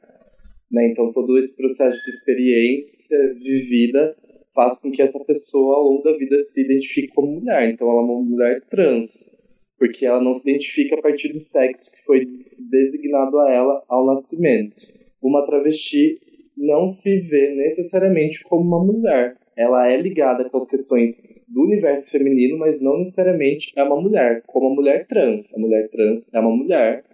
Né? 0.70 0.88
Então, 0.88 1.12
todo 1.12 1.36
esse 1.38 1.56
processo 1.56 2.02
de 2.02 2.10
experiência 2.10 3.34
vivida 3.34 4.16
faz 4.54 4.80
com 4.80 4.90
que 4.90 5.02
essa 5.02 5.22
pessoa, 5.24 5.76
ao 5.76 5.84
longo 5.84 6.02
da 6.02 6.16
vida, 6.16 6.38
se 6.38 6.64
identifique 6.64 7.08
como 7.08 7.40
mulher. 7.40 7.70
Então, 7.70 7.88
ela 7.90 8.00
é 8.00 8.04
uma 8.04 8.22
mulher 8.22 8.62
trans, 8.68 9.34
porque 9.78 10.06
ela 10.06 10.22
não 10.22 10.34
se 10.34 10.48
identifica 10.48 10.96
a 10.96 11.02
partir 11.02 11.32
do 11.32 11.38
sexo 11.38 11.92
que 11.94 12.04
foi 12.04 12.26
designado 12.70 13.38
a 13.40 13.50
ela 13.52 13.84
ao 13.88 14.06
nascimento. 14.06 14.80
Uma 15.22 15.44
travesti 15.44 16.18
não 16.56 16.88
se 16.88 17.20
vê 17.20 17.54
necessariamente 17.54 18.42
como 18.44 18.62
uma 18.62 18.84
mulher, 18.84 19.39
ela 19.56 19.90
é 19.90 19.96
ligada 20.00 20.48
com 20.48 20.56
as 20.56 20.68
questões 20.68 21.22
do 21.48 21.62
universo 21.62 22.10
feminino, 22.10 22.58
mas 22.58 22.80
não 22.80 22.98
necessariamente 22.98 23.72
é 23.76 23.82
uma 23.82 24.00
mulher, 24.00 24.42
como 24.46 24.68
a 24.68 24.74
mulher 24.74 25.06
trans. 25.06 25.54
A 25.54 25.60
mulher 25.60 25.88
trans 25.90 26.32
é 26.32 26.40
uma 26.40 26.56
mulher 26.56 27.04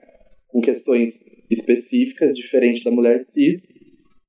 com 0.48 0.60
questões 0.60 1.24
específicas, 1.50 2.34
diferente 2.34 2.84
da 2.84 2.90
mulher 2.90 3.18
cis, 3.18 3.72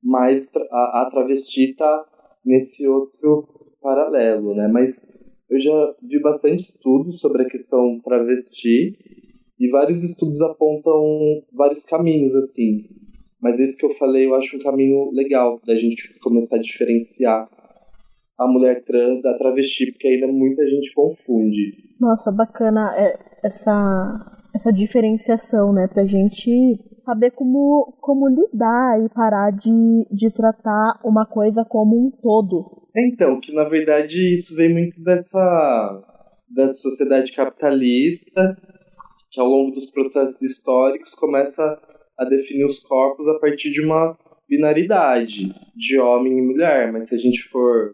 mas 0.03 0.49
a, 0.71 1.01
a 1.01 1.09
travesti 1.11 1.71
está 1.71 2.05
nesse 2.45 2.87
outro 2.87 3.47
paralelo, 3.81 4.55
né? 4.55 4.67
Mas 4.67 5.05
eu 5.49 5.59
já 5.59 5.95
vi 6.01 6.19
bastante 6.21 6.61
estudos 6.61 7.19
sobre 7.19 7.43
a 7.43 7.47
questão 7.47 7.99
travesti 8.03 8.97
e 9.59 9.69
vários 9.69 10.03
estudos 10.03 10.41
apontam 10.41 11.41
vários 11.53 11.83
caminhos, 11.83 12.35
assim. 12.35 12.83
Mas 13.41 13.59
esse 13.59 13.77
que 13.77 13.85
eu 13.85 13.93
falei 13.95 14.25
eu 14.25 14.35
acho 14.35 14.55
um 14.55 14.59
caminho 14.59 15.11
legal 15.11 15.59
da 15.65 15.75
gente 15.75 16.17
começar 16.19 16.57
a 16.57 16.61
diferenciar 16.61 17.49
a 18.37 18.47
mulher 18.47 18.83
trans 18.83 19.21
da 19.21 19.35
travesti, 19.37 19.91
porque 19.91 20.07
ainda 20.07 20.27
muita 20.27 20.65
gente 20.67 20.93
confunde. 20.93 21.73
Nossa, 21.99 22.31
bacana 22.31 22.93
é, 22.95 23.17
essa 23.43 24.33
essa 24.57 24.73
diferenciação, 24.73 25.71
né, 25.71 25.87
pra 25.87 26.05
gente 26.05 26.49
saber 26.97 27.31
como, 27.31 27.95
como 28.01 28.27
lidar 28.27 28.99
e 29.05 29.09
parar 29.09 29.51
de, 29.51 29.69
de 30.11 30.31
tratar 30.33 30.99
uma 31.05 31.25
coisa 31.25 31.63
como 31.63 31.95
um 31.95 32.11
todo. 32.11 32.65
Então, 32.95 33.39
que 33.39 33.53
na 33.53 33.65
verdade 33.65 34.33
isso 34.33 34.55
vem 34.55 34.73
muito 34.73 35.01
dessa, 35.03 36.03
dessa 36.49 36.73
sociedade 36.73 37.31
capitalista, 37.31 38.57
que 39.31 39.39
ao 39.39 39.47
longo 39.47 39.71
dos 39.71 39.91
processos 39.91 40.41
históricos 40.41 41.13
começa 41.13 41.79
a 42.17 42.25
definir 42.25 42.65
os 42.65 42.79
corpos 42.79 43.27
a 43.27 43.39
partir 43.39 43.69
de 43.71 43.83
uma 43.83 44.17
binaridade 44.49 45.53
de 45.75 45.99
homem 45.99 46.39
e 46.39 46.41
mulher, 46.41 46.91
mas 46.91 47.09
se 47.09 47.15
a 47.15 47.17
gente 47.17 47.43
for 47.43 47.93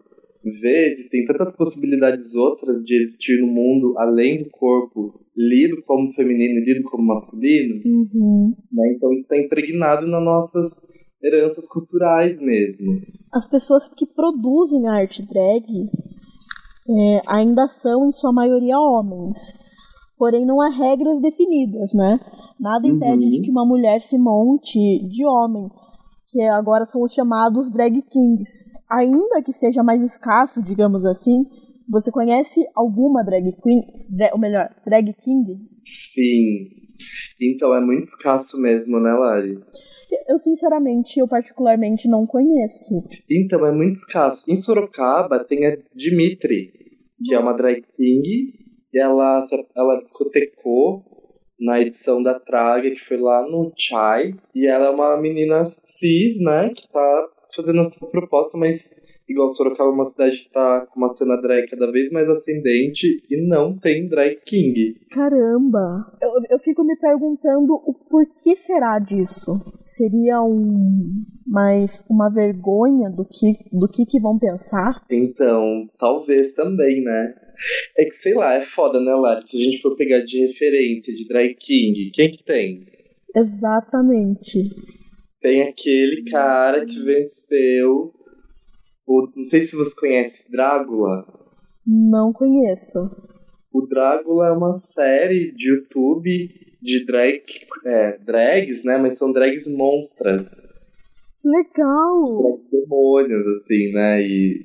vezes, 0.60 1.08
tem 1.08 1.24
tantas 1.24 1.56
possibilidades 1.56 2.34
outras 2.34 2.82
de 2.82 2.94
existir 2.96 3.40
no 3.40 3.46
mundo 3.46 3.94
além 3.98 4.42
do 4.42 4.50
corpo 4.50 5.20
lido 5.36 5.82
como 5.86 6.12
feminino 6.12 6.60
e 6.60 6.64
lido 6.64 6.84
como 6.84 7.06
masculino. 7.06 7.76
Uhum. 7.84 8.54
Né? 8.72 8.94
Então 8.94 9.12
isso 9.12 9.22
está 9.22 9.36
impregnado 9.36 10.06
nas 10.06 10.22
nossas 10.22 10.80
heranças 11.22 11.66
culturais 11.68 12.40
mesmo. 12.40 12.92
As 13.32 13.46
pessoas 13.46 13.88
que 13.88 14.06
produzem 14.06 14.86
arte 14.88 15.22
drag 15.26 15.64
é, 16.88 17.22
ainda 17.26 17.66
são, 17.66 18.06
em 18.06 18.12
sua 18.12 18.32
maioria, 18.32 18.78
homens. 18.78 19.38
Porém, 20.18 20.44
não 20.46 20.60
há 20.60 20.68
regras 20.68 21.20
definidas, 21.20 21.92
né? 21.94 22.20
Nada 22.60 22.86
impede 22.86 23.24
uhum. 23.24 23.30
de 23.30 23.40
que 23.40 23.50
uma 23.50 23.66
mulher 23.66 24.00
se 24.00 24.16
monte 24.18 24.78
de 25.08 25.24
homem 25.26 25.68
que 26.34 26.42
agora 26.42 26.84
são 26.84 27.00
os 27.00 27.14
chamados 27.14 27.70
drag 27.70 28.02
kings. 28.02 28.64
Ainda 28.90 29.40
que 29.40 29.52
seja 29.52 29.84
mais 29.84 30.02
escasso, 30.02 30.60
digamos 30.60 31.04
assim, 31.04 31.44
você 31.88 32.10
conhece 32.10 32.66
alguma 32.74 33.22
drag 33.22 33.52
queen, 33.62 33.82
ou 34.32 34.38
melhor, 34.40 34.68
drag 34.84 35.14
king? 35.22 35.56
Sim. 35.80 36.70
Então 37.40 37.72
é 37.72 37.80
muito 37.80 38.02
escasso 38.02 38.60
mesmo, 38.60 38.98
né, 38.98 39.12
Lari? 39.12 39.60
Eu 40.28 40.38
sinceramente, 40.38 41.20
eu 41.20 41.28
particularmente 41.28 42.08
não 42.08 42.26
conheço. 42.26 42.94
Então 43.30 43.64
é 43.64 43.70
muito 43.70 43.92
escasso. 43.94 44.50
Em 44.50 44.56
Sorocaba 44.56 45.44
tem 45.44 45.66
a 45.66 45.76
Dimitri, 45.94 46.72
que 47.24 47.32
é 47.32 47.38
uma 47.38 47.52
drag 47.52 47.80
king, 47.92 48.54
e 48.92 48.98
ela 48.98 49.40
ela 49.76 50.00
discotecou 50.00 51.13
na 51.58 51.80
edição 51.80 52.22
da 52.22 52.38
Traga, 52.38 52.90
que 52.90 53.00
foi 53.00 53.16
lá 53.16 53.42
no 53.42 53.72
Chai. 53.76 54.34
E 54.54 54.66
ela 54.66 54.86
é 54.86 54.90
uma 54.90 55.16
menina 55.20 55.64
cis, 55.64 56.40
né? 56.40 56.70
Que 56.70 56.88
tá 56.88 57.28
fazendo 57.54 57.80
essa 57.80 58.06
proposta, 58.06 58.58
mas 58.58 58.94
igual 59.28 59.48
Sorocaba 59.48 59.90
é 59.90 59.92
uma 59.92 60.06
cidade 60.06 60.38
que 60.38 60.50
tá 60.50 60.86
com 60.86 61.00
uma 61.00 61.10
cena 61.10 61.36
drag 61.40 61.68
cada 61.68 61.90
vez 61.90 62.10
mais 62.10 62.28
ascendente 62.28 63.22
e 63.30 63.46
não 63.46 63.78
tem 63.78 64.08
drag 64.08 64.36
king. 64.44 64.94
Caramba! 65.10 66.12
Eu, 66.20 66.30
eu 66.50 66.58
fico 66.58 66.84
me 66.84 66.96
perguntando 66.96 67.74
o 67.74 67.94
porquê 68.08 68.56
será 68.56 68.98
disso. 68.98 69.52
Seria 69.84 70.42
um 70.42 71.24
mais 71.46 72.02
uma 72.10 72.32
vergonha 72.32 73.10
do 73.10 73.24
que 73.24 73.52
do 73.72 73.88
que, 73.88 74.04
que 74.06 74.20
vão 74.20 74.38
pensar? 74.38 75.04
Então, 75.10 75.88
talvez 75.98 76.52
também, 76.54 77.02
né? 77.02 77.34
É 77.96 78.04
que, 78.04 78.14
sei 78.16 78.34
lá, 78.34 78.54
é 78.54 78.62
foda, 78.62 79.00
né, 79.00 79.14
Lari? 79.14 79.42
Se 79.42 79.56
a 79.56 79.60
gente 79.60 79.80
for 79.80 79.96
pegar 79.96 80.20
de 80.20 80.46
referência 80.46 81.14
de 81.14 81.26
Drag 81.28 81.54
King, 81.54 82.10
quem 82.12 82.30
que 82.30 82.44
tem? 82.44 82.84
Exatamente. 83.34 84.70
Tem 85.40 85.62
aquele 85.62 86.24
cara 86.30 86.84
que 86.84 87.04
venceu 87.04 88.12
o. 89.06 89.28
Não 89.36 89.44
sei 89.44 89.62
se 89.62 89.76
você 89.76 89.94
conhece 89.98 90.50
Drácula. 90.50 91.26
Não 91.86 92.32
conheço. 92.32 92.98
O 93.72 93.82
Drácula 93.82 94.48
é 94.48 94.52
uma 94.52 94.74
série 94.74 95.52
de 95.52 95.70
YouTube 95.70 96.64
de 96.80 97.04
drag, 97.06 97.42
é, 97.86 98.18
drags, 98.18 98.84
né? 98.84 98.98
Mas 98.98 99.16
são 99.16 99.32
drags 99.32 99.66
monstras. 99.72 100.68
Legal! 101.44 102.22
Drags 102.22 102.70
demônios, 102.70 103.46
assim, 103.46 103.92
né? 103.92 104.22
E 104.22 104.64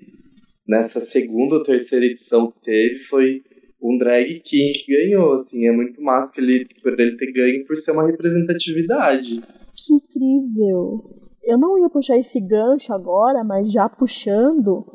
nessa 0.67 1.01
segunda 1.01 1.55
ou 1.55 1.63
terceira 1.63 2.05
edição 2.05 2.51
que 2.51 2.61
teve 2.61 2.99
foi 3.05 3.41
um 3.81 3.97
drag 3.97 4.41
king 4.41 4.73
que 4.73 4.95
ganhou, 4.95 5.33
assim. 5.33 5.65
É 5.65 5.71
muito 5.71 6.01
massa 6.01 6.33
que 6.33 6.41
ele, 6.41 6.67
por 6.83 6.99
ele 6.99 7.17
ter 7.17 7.31
ganho 7.31 7.65
por 7.65 7.75
ser 7.77 7.91
uma 7.91 8.05
representatividade. 8.05 9.41
Que 9.75 9.93
incrível! 9.93 11.18
Eu 11.43 11.57
não 11.57 11.77
ia 11.79 11.89
puxar 11.89 12.17
esse 12.17 12.39
gancho 12.39 12.93
agora, 12.93 13.43
mas 13.43 13.71
já 13.71 13.87
puxando, 13.89 14.85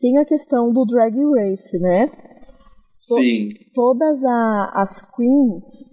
tem 0.00 0.16
a 0.18 0.24
questão 0.24 0.72
do 0.72 0.84
Drag 0.84 1.14
Race, 1.34 1.78
né? 1.78 2.06
Sim. 2.90 3.48
todas 3.74 4.24
a, 4.24 4.70
as 4.74 5.02
queens 5.14 5.84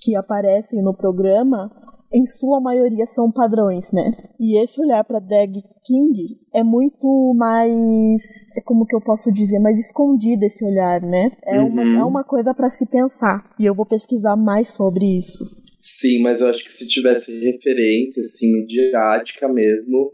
que 0.00 0.16
aparecem 0.16 0.82
no 0.82 0.92
programa, 0.92 1.70
em 2.12 2.26
sua 2.26 2.60
maioria 2.60 3.06
são 3.06 3.30
padrões, 3.30 3.92
né? 3.92 4.12
E 4.40 4.60
esse 4.60 4.80
olhar 4.80 5.04
para 5.04 5.20
drag 5.20 5.52
king 5.84 6.40
é 6.52 6.62
muito 6.64 7.32
mais, 7.36 8.22
é 8.56 8.60
como 8.60 8.84
que 8.84 8.94
eu 8.94 9.00
posso 9.00 9.30
dizer, 9.32 9.60
mais 9.60 9.78
escondido 9.78 10.44
esse 10.44 10.64
olhar, 10.64 11.00
né? 11.00 11.30
É 11.44 11.60
Uhum. 11.60 11.68
uma, 11.68 11.82
é 12.00 12.04
uma 12.04 12.24
coisa 12.24 12.52
para 12.52 12.68
se 12.68 12.84
pensar. 12.86 13.48
E 13.58 13.64
eu 13.64 13.74
vou 13.74 13.86
pesquisar 13.86 14.36
mais 14.36 14.74
sobre 14.74 15.06
isso. 15.18 15.44
Sim, 15.82 16.22
mas 16.22 16.40
eu 16.40 16.48
acho 16.48 16.62
que 16.62 16.70
se 16.70 16.86
tivesse 16.86 17.32
referência, 17.40 18.20
assim, 18.20 18.52
midiática 18.52 19.48
mesmo, 19.48 20.12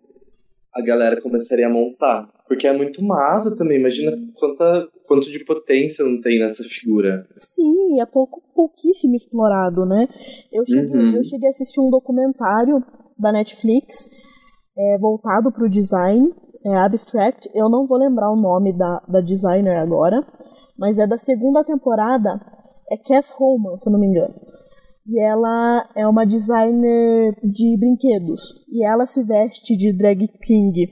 a 0.75 0.81
galera 0.81 1.21
começaria 1.21 1.67
a 1.67 1.71
montar. 1.71 2.27
Porque 2.49 2.67
é 2.67 2.75
muito 2.75 3.03
massa 3.03 3.55
também, 3.55 3.79
imagina 3.79 4.11
quanta, 4.35 4.89
quanto 5.07 5.31
de 5.31 5.45
potência 5.45 6.03
não 6.03 6.19
tem 6.23 6.39
nessa 6.39 6.65
figura. 6.65 7.29
Sim, 7.37 8.01
é 8.01 8.07
pouco, 8.07 8.41
pouquíssimo 8.55 9.15
explorado, 9.15 9.85
né? 9.85 10.09
Eu 10.51 10.65
cheguei, 10.67 10.97
Uhum. 10.97 11.15
eu 11.17 11.23
cheguei 11.25 11.49
a 11.49 11.51
assistir 11.51 11.79
um 11.81 11.91
documentário 11.91 12.83
da 13.19 13.31
Netflix 13.31 14.09
é, 14.79 14.97
voltado 14.99 15.53
para 15.53 15.67
o 15.67 15.69
design, 15.69 16.33
é 16.65 16.75
Abstract. 16.77 17.51
Eu 17.55 17.69
não 17.69 17.87
vou 17.87 17.99
lembrar 17.99 18.31
o 18.33 18.41
nome 18.41 18.73
da, 18.73 19.03
da 19.07 19.21
designer 19.21 19.77
agora, 19.77 20.27
mas 20.79 20.99
é 20.99 21.07
da 21.07 21.19
segunda 21.19 21.63
temporada. 21.63 22.41
É 22.91 22.97
Cass 22.97 23.31
Holman, 23.39 23.77
se 23.77 23.87
eu 23.87 23.93
não 23.93 24.01
me 24.01 24.07
engano. 24.07 24.35
E 25.09 25.19
ela 25.21 25.89
é 25.97 26.07
uma 26.07 26.27
designer 26.27 27.35
de 27.43 27.77
brinquedos. 27.79 28.67
E 28.71 28.85
ela 28.85 29.07
se 29.07 29.25
veste 29.25 29.75
de 29.75 29.97
drag 29.97 30.29
king. 30.43 30.87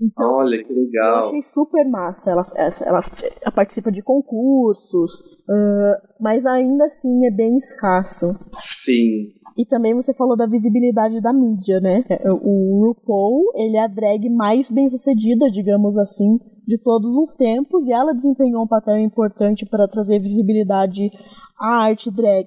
Então, 0.00 0.36
Olha 0.36 0.62
que 0.62 0.70
eu 0.70 0.76
legal. 0.76 1.20
achei 1.20 1.42
super 1.42 1.88
massa. 1.88 2.30
Ela, 2.30 2.42
ela, 2.54 3.02
ela 3.42 3.52
participa 3.52 3.90
de 3.90 4.02
concursos, 4.02 5.42
ah, 5.48 6.02
mas 6.20 6.46
ainda 6.46 6.84
assim 6.84 7.26
é 7.26 7.30
bem 7.30 7.56
escasso. 7.56 8.26
Sim. 8.54 9.32
E 9.56 9.66
também 9.66 9.92
você 9.92 10.14
falou 10.14 10.36
da 10.36 10.46
visibilidade 10.46 11.20
da 11.20 11.32
mídia, 11.32 11.80
né? 11.80 12.04
O 12.42 12.86
RuPaul, 12.86 13.50
ele 13.56 13.76
é 13.76 13.84
a 13.84 13.88
drag 13.88 14.30
mais 14.30 14.70
bem 14.70 14.88
sucedida, 14.88 15.50
digamos 15.50 15.96
assim, 15.96 16.38
de 16.64 16.78
todos 16.78 17.12
os 17.16 17.34
tempos, 17.34 17.84
e 17.88 17.92
ela 17.92 18.14
desempenhou 18.14 18.62
um 18.62 18.68
papel 18.68 18.98
importante 18.98 19.66
para 19.66 19.88
trazer 19.88 20.20
visibilidade 20.20 21.10
à 21.58 21.86
arte 21.86 22.08
drag. 22.08 22.46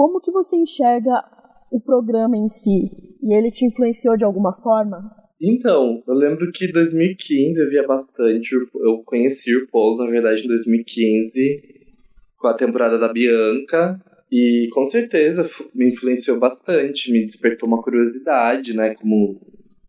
Como 0.00 0.18
que 0.18 0.30
você 0.30 0.56
enxerga 0.56 1.22
o 1.70 1.78
programa 1.78 2.34
em 2.34 2.48
si? 2.48 2.88
E 3.22 3.34
ele 3.36 3.50
te 3.50 3.66
influenciou 3.66 4.16
de 4.16 4.24
alguma 4.24 4.50
forma? 4.50 5.14
Então, 5.38 6.02
eu 6.08 6.14
lembro 6.14 6.50
que 6.52 6.64
em 6.64 6.72
2015 6.72 7.60
eu 7.60 7.68
via 7.68 7.86
bastante. 7.86 8.48
Eu 8.54 9.02
conheci 9.04 9.54
o 9.54 9.60
RuPaul, 9.60 9.98
na 9.98 10.10
verdade, 10.10 10.42
em 10.42 10.48
2015, 10.48 11.62
com 12.38 12.48
a 12.48 12.54
temporada 12.54 12.98
da 12.98 13.12
Bianca. 13.12 14.00
E 14.32 14.70
com 14.72 14.86
certeza 14.86 15.46
me 15.74 15.92
influenciou 15.92 16.38
bastante, 16.38 17.12
me 17.12 17.26
despertou 17.26 17.68
uma 17.68 17.82
curiosidade, 17.82 18.72
né? 18.72 18.94
Como 18.94 19.38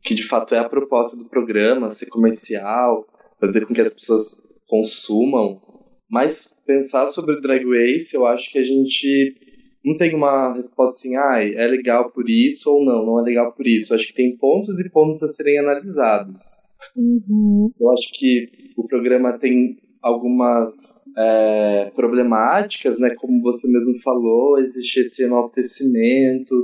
que 0.04 0.13
de 0.13 0.28
fato 0.28 0.54
é 0.54 0.60
a 0.60 0.67
proposta 0.67 1.15
do 1.15 1.30
programa, 1.30 1.89
ser 1.89 2.08
comercial, 2.08 3.08
fazer 3.39 3.65
com 3.65 3.74
que 3.74 3.80
as 3.80 3.93
pessoas 3.93 4.41
consumam. 4.67 5.62
Mas 6.10 6.54
pensar 6.67 7.08
sobre 7.08 7.36
o 7.36 7.39
Drag 7.39 7.63
Race, 7.63 8.13
eu 8.13 8.26
acho 8.26 8.52
que 8.52 8.58
a 8.58 8.63
gente 8.63 9.51
não 9.84 9.98
tem 9.98 10.15
uma 10.15 10.54
resposta 10.54 10.96
assim, 10.96 11.15
ai, 11.15 11.56
é 11.56 11.65
legal 11.67 12.12
por 12.12 12.30
isso 12.30 12.72
ou 12.72 12.86
não, 12.86 13.06
não 13.06 13.20
é 13.20 13.24
legal 13.24 13.54
por 13.54 13.65
isso. 13.65 13.91
Eu 13.91 13.96
acho 13.96 14.08
que 14.08 14.13
tem 14.13 14.38
pontos 14.38 14.80
e 14.80 14.89
pontos 14.89 15.24
a 15.24 15.28
serem 15.28 15.58
analisados. 15.58 16.62
Uhum. 16.96 17.72
Eu 17.80 17.91
acho 17.91 18.10
que 18.13 18.50
o 18.78 18.86
programa 18.88 19.38
tem 19.39 19.78
algumas 20.02 21.00
é, 21.17 21.91
problemáticas, 21.96 23.00
né? 23.00 23.13
Como 23.15 23.39
você 23.41 23.72
mesmo 23.72 24.00
falou, 24.02 24.60
existe 24.60 25.02
esse 25.02 25.24
enaltecimento 25.24 26.56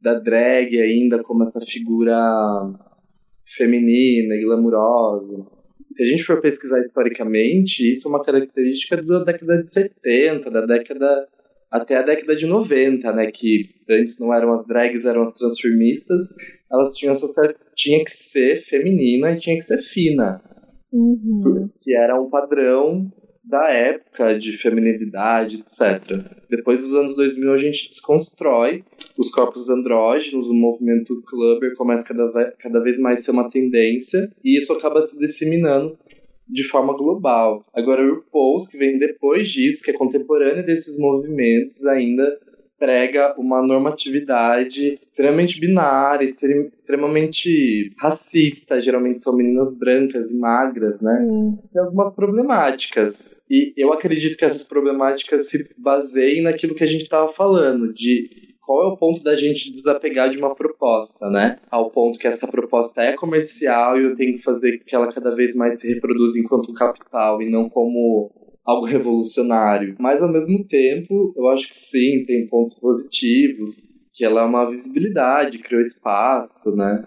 da 0.00 0.14
drag 0.14 0.80
ainda 0.80 1.22
como 1.22 1.42
essa 1.42 1.60
figura 1.60 2.16
feminina 3.56 4.34
e 4.34 4.44
glamurosa. 4.44 5.44
Se 5.90 6.02
a 6.02 6.06
gente 6.06 6.22
for 6.22 6.40
pesquisar 6.40 6.80
historicamente, 6.80 7.90
isso 7.90 8.08
é 8.08 8.10
uma 8.10 8.22
característica 8.22 9.02
da 9.02 9.24
década 9.24 9.62
de 9.62 9.70
70, 9.70 10.50
da 10.50 10.66
década 10.66 11.28
até 11.70 11.96
a 11.96 12.02
década 12.02 12.36
de 12.36 12.46
90, 12.46 13.12
né? 13.12 13.30
Que 13.30 13.70
antes 13.88 14.18
não 14.18 14.34
eram 14.34 14.52
as 14.52 14.66
drags, 14.66 15.04
eram 15.04 15.22
as 15.22 15.34
transformistas. 15.34 16.34
Elas 16.70 16.94
tinham 16.94 17.12
essa 17.12 17.54
tinha 17.74 18.04
que 18.04 18.10
ser 18.10 18.58
feminina 18.58 19.32
e 19.32 19.38
tinha 19.38 19.56
que 19.56 19.62
ser 19.62 19.78
fina 19.78 20.42
Uhum. 20.92 21.68
que 21.76 21.94
era 21.94 22.18
um 22.18 22.30
padrão 22.30 23.12
da 23.44 23.70
época 23.70 24.38
de 24.38 24.52
feminilidade, 24.52 25.56
etc. 25.56 26.22
Depois 26.50 26.82
dos 26.82 26.94
anos 26.94 27.14
2000 27.14 27.52
a 27.52 27.56
gente 27.56 27.88
desconstrói 27.88 28.84
os 29.16 29.30
corpos 29.30 29.70
andrógenos, 29.70 30.48
o 30.48 30.54
movimento 30.54 31.22
clubber 31.26 31.74
começa 31.74 32.04
cada, 32.04 32.52
cada 32.58 32.82
vez 32.82 32.98
mais 32.98 33.20
a 33.20 33.22
ser 33.22 33.30
uma 33.30 33.48
tendência 33.48 34.30
e 34.44 34.58
isso 34.58 34.72
acaba 34.72 35.00
se 35.00 35.18
disseminando 35.18 35.98
de 36.48 36.64
forma 36.64 36.96
global. 36.96 37.64
Agora 37.74 38.02
o 38.02 38.16
RuPaul's, 38.16 38.68
que 38.68 38.78
vem 38.78 38.98
depois 38.98 39.48
disso, 39.48 39.82
que 39.82 39.90
é 39.90 39.94
contemporâneo 39.94 40.64
desses 40.64 40.98
movimentos, 40.98 41.84
ainda 41.86 42.38
prega 42.78 43.34
uma 43.36 43.60
normatividade 43.60 45.00
extremamente 45.10 45.60
binária, 45.60 46.24
extrem- 46.24 46.70
extremamente 46.74 47.92
racista. 47.98 48.80
Geralmente 48.80 49.20
são 49.20 49.36
meninas 49.36 49.76
brancas 49.76 50.30
e 50.30 50.38
magras, 50.38 51.02
né? 51.02 51.16
Sim. 51.20 51.58
Tem 51.72 51.82
algumas 51.82 52.14
problemáticas. 52.14 53.40
E 53.50 53.72
eu 53.76 53.92
acredito 53.92 54.38
que 54.38 54.44
essas 54.44 54.62
problemáticas 54.62 55.50
se 55.50 55.68
baseiem 55.76 56.42
naquilo 56.42 56.74
que 56.74 56.84
a 56.84 56.86
gente 56.86 57.02
estava 57.02 57.32
falando, 57.32 57.92
de 57.92 58.47
qual 58.68 58.82
é 58.82 58.92
o 58.92 58.98
ponto 58.98 59.24
da 59.24 59.34
gente 59.34 59.70
desapegar 59.70 60.28
de 60.28 60.36
uma 60.36 60.54
proposta, 60.54 61.30
né? 61.30 61.58
Ao 61.70 61.90
ponto 61.90 62.18
que 62.18 62.26
essa 62.26 62.46
proposta 62.46 63.02
é 63.02 63.14
comercial 63.14 63.98
e 63.98 64.04
eu 64.04 64.14
tenho 64.14 64.34
que 64.34 64.42
fazer 64.42 64.80
que 64.84 64.94
ela 64.94 65.10
cada 65.10 65.34
vez 65.34 65.54
mais 65.54 65.80
se 65.80 65.88
reproduza 65.94 66.38
enquanto 66.38 66.74
capital 66.74 67.40
e 67.40 67.48
não 67.48 67.66
como 67.66 68.30
algo 68.66 68.84
revolucionário. 68.84 69.96
Mas 69.98 70.20
ao 70.20 70.30
mesmo 70.30 70.62
tempo, 70.68 71.32
eu 71.34 71.48
acho 71.48 71.66
que 71.66 71.74
sim, 71.74 72.26
tem 72.26 72.46
pontos 72.46 72.74
positivos, 72.74 73.88
que 74.12 74.22
ela 74.22 74.42
é 74.42 74.44
uma 74.44 74.68
visibilidade, 74.68 75.60
criou 75.60 75.80
espaço, 75.80 76.76
né? 76.76 77.06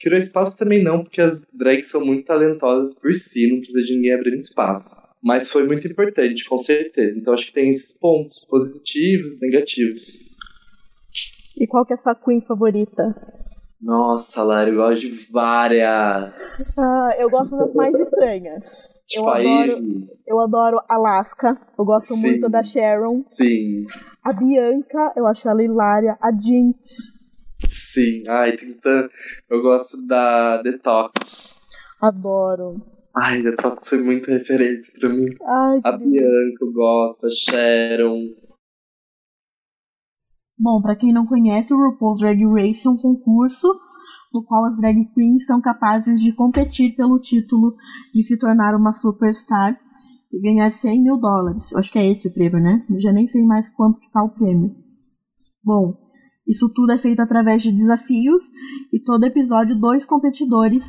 Criou 0.00 0.18
espaço 0.18 0.56
também 0.56 0.82
não, 0.82 1.02
porque 1.02 1.20
as 1.20 1.44
drags 1.52 1.90
são 1.90 2.02
muito 2.02 2.24
talentosas 2.24 2.98
por 2.98 3.12
si, 3.12 3.52
não 3.52 3.58
precisa 3.58 3.84
de 3.84 3.96
ninguém 3.96 4.14
abrindo 4.14 4.38
espaço. 4.38 4.96
Mas 5.22 5.50
foi 5.50 5.66
muito 5.66 5.86
importante, 5.86 6.46
com 6.46 6.56
certeza. 6.56 7.18
Então 7.18 7.34
acho 7.34 7.48
que 7.48 7.52
tem 7.52 7.68
esses 7.68 7.98
pontos 7.98 8.46
positivos 8.48 9.36
e 9.36 9.46
negativos. 9.46 10.31
E 11.58 11.66
qual 11.66 11.84
que 11.84 11.92
é 11.92 11.94
a 11.94 11.98
sua 11.98 12.14
queen 12.14 12.40
favorita? 12.40 13.14
Nossa, 13.80 14.42
Lara, 14.44 14.70
eu 14.70 14.76
gosto 14.76 15.00
de 15.00 15.26
várias. 15.30 16.78
Ah, 16.78 17.10
eu 17.18 17.28
gosto 17.28 17.56
das 17.56 17.74
mais 17.74 17.92
estranhas. 17.98 18.88
Tipo 19.08 19.24
eu 19.24 19.28
adoro, 19.28 20.08
eu 20.28 20.40
adoro 20.40 20.80
Alaska. 20.88 21.60
Eu 21.76 21.84
gosto 21.84 22.14
Sim. 22.14 22.20
muito 22.22 22.48
da 22.48 22.62
Sharon. 22.62 23.24
Sim, 23.28 23.82
A 24.24 24.32
Bianca, 24.32 25.12
eu 25.16 25.26
acho 25.26 25.48
ela 25.48 25.62
hilária. 25.62 26.16
A 26.22 26.30
Jinx. 26.30 26.88
sim. 27.66 28.22
Ai, 28.28 28.56
tem 28.56 28.72
tan- 28.74 29.08
Eu 29.50 29.60
gosto 29.62 30.00
da 30.06 30.62
Detox. 30.62 31.62
Adoro. 32.00 32.80
Ai, 33.16 33.42
Detox 33.42 33.88
foi 33.88 33.98
muita 34.02 34.30
referência 34.30 34.92
pra 34.98 35.08
mim. 35.08 35.26
Ai, 35.44 35.80
A. 35.84 35.92
Bianca 35.92 36.58
eu 36.64 36.72
gosto, 36.72 37.26
a 37.26 37.30
Sharon. 37.30 38.28
Bom, 40.62 40.80
pra 40.80 40.94
quem 40.94 41.12
não 41.12 41.26
conhece, 41.26 41.74
o 41.74 41.76
RuPaul's 41.76 42.20
Drag 42.20 42.40
Race 42.46 42.86
é 42.86 42.90
um 42.90 42.96
concurso 42.96 43.66
no 44.32 44.44
qual 44.44 44.64
as 44.64 44.76
drag 44.76 45.04
queens 45.12 45.44
são 45.44 45.60
capazes 45.60 46.20
de 46.20 46.32
competir 46.32 46.94
pelo 46.94 47.18
título 47.18 47.74
de 48.14 48.22
se 48.22 48.38
tornar 48.38 48.76
uma 48.76 48.92
superstar 48.92 49.76
e 50.32 50.40
ganhar 50.40 50.70
100 50.70 51.02
mil 51.02 51.18
dólares. 51.18 51.74
Acho 51.74 51.90
que 51.90 51.98
é 51.98 52.06
esse 52.06 52.28
o 52.28 52.32
prêmio, 52.32 52.62
né? 52.62 52.86
Eu 52.88 53.00
já 53.00 53.12
nem 53.12 53.26
sei 53.26 53.42
mais 53.42 53.68
quanto 53.70 53.98
que 53.98 54.08
tá 54.12 54.22
o 54.22 54.30
prêmio. 54.30 54.70
Bom, 55.64 55.94
isso 56.46 56.72
tudo 56.72 56.92
é 56.92 56.98
feito 56.98 57.20
através 57.20 57.60
de 57.60 57.72
desafios 57.72 58.44
e 58.92 59.00
todo 59.00 59.24
episódio 59.24 59.76
dois 59.76 60.06
competidores 60.06 60.84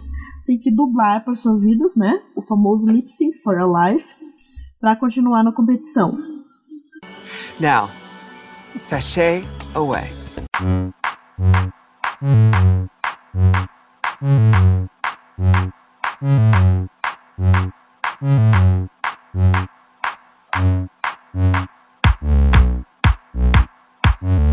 têm 0.46 0.60
que 0.60 0.72
dublar 0.72 1.26
por 1.26 1.36
suas 1.36 1.64
vidas, 1.64 1.96
né? 1.98 2.22
O 2.36 2.44
famoso 2.44 2.92
lip 2.92 3.12
sync 3.12 3.40
for 3.40 3.58
a 3.58 3.90
life 3.90 4.14
para 4.80 4.96
continuar 4.96 5.44
na 5.44 5.52
competição. 5.52 6.16
Now, 7.60 8.03
sachet 8.80 9.46
away. 9.76 10.12
Mm-hmm. 24.24 24.53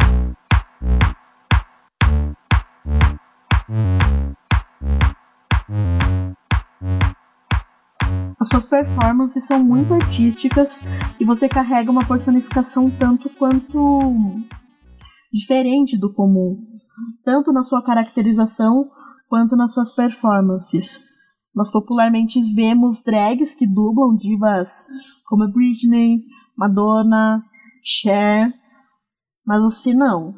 As 8.40 8.48
suas 8.48 8.64
performances 8.64 9.46
são 9.46 9.62
muito 9.62 9.92
artísticas 9.92 10.80
e 11.20 11.24
você 11.26 11.46
carrega 11.46 11.90
uma 11.90 12.06
personificação 12.06 12.90
tanto 12.90 13.28
quanto 13.28 14.00
diferente 15.30 15.98
do 15.98 16.10
comum, 16.10 16.56
tanto 17.22 17.52
na 17.52 17.62
sua 17.62 17.82
caracterização 17.84 18.88
quanto 19.28 19.54
nas 19.56 19.74
suas 19.74 19.94
performances. 19.94 21.00
Nós 21.54 21.70
popularmente 21.70 22.40
vemos 22.54 23.02
drags 23.04 23.54
que 23.54 23.66
dublam 23.66 24.16
divas 24.16 24.86
como 25.26 25.52
Britney, 25.52 26.24
Madonna, 26.56 27.44
Cher, 27.84 28.54
mas 29.46 29.62
você 29.62 29.92
não. 29.92 30.34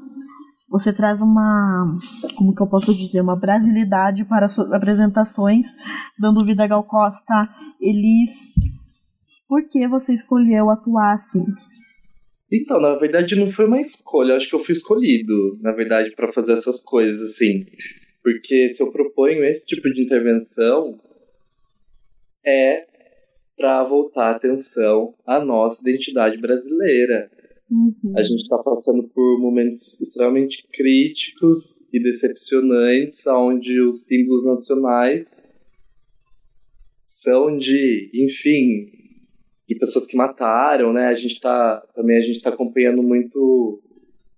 Você 0.68 0.92
traz 0.92 1.20
uma, 1.20 1.94
como 2.34 2.54
que 2.54 2.62
eu 2.62 2.66
posso 2.66 2.94
dizer, 2.94 3.20
uma 3.20 3.38
brasilidade 3.38 4.24
para 4.24 4.48
suas 4.48 4.72
apresentações, 4.72 5.66
dando 6.18 6.44
vida 6.44 6.64
a 6.64 6.66
Gal 6.66 6.82
Costa, 6.82 7.48
Elis. 7.82 8.54
Por 9.48 9.68
que 9.68 9.86
você 9.88 10.14
escolheu 10.14 10.70
atuar 10.70 11.14
assim? 11.14 11.44
Então, 12.50 12.80
na 12.80 12.94
verdade, 12.94 13.34
não 13.34 13.50
foi 13.50 13.66
uma 13.66 13.80
escolha. 13.80 14.36
Acho 14.36 14.48
que 14.48 14.54
eu 14.54 14.58
fui 14.58 14.74
escolhido, 14.74 15.58
na 15.60 15.72
verdade, 15.72 16.14
para 16.14 16.32
fazer 16.32 16.52
essas 16.52 16.82
coisas 16.82 17.20
assim. 17.20 17.66
Porque 18.22 18.70
se 18.70 18.82
eu 18.82 18.92
proponho 18.92 19.44
esse 19.44 19.66
tipo 19.66 19.92
de 19.92 20.02
intervenção, 20.02 20.98
é 22.46 22.86
para 23.56 23.84
voltar 23.84 24.28
a 24.28 24.36
atenção 24.36 25.14
à 25.26 25.40
nossa 25.40 25.80
identidade 25.82 26.38
brasileira. 26.38 27.30
Uhum. 27.70 28.14
A 28.16 28.22
gente 28.22 28.42
está 28.42 28.58
passando 28.58 29.08
por 29.08 29.40
momentos 29.40 30.00
extremamente 30.00 30.66
críticos 30.72 31.88
e 31.92 32.00
decepcionantes, 32.00 33.26
onde 33.26 33.80
os 33.80 34.06
símbolos 34.06 34.44
nacionais 34.44 35.51
são 37.20 37.56
de, 37.56 38.10
enfim, 38.14 38.90
de 39.68 39.74
pessoas 39.74 40.06
que 40.06 40.16
mataram, 40.16 40.92
né? 40.92 41.06
A 41.06 41.14
gente 41.14 41.40
tá 41.40 41.82
também 41.94 42.16
a 42.16 42.20
gente 42.20 42.36
está 42.36 42.50
acompanhando 42.50 43.02
muito 43.02 43.82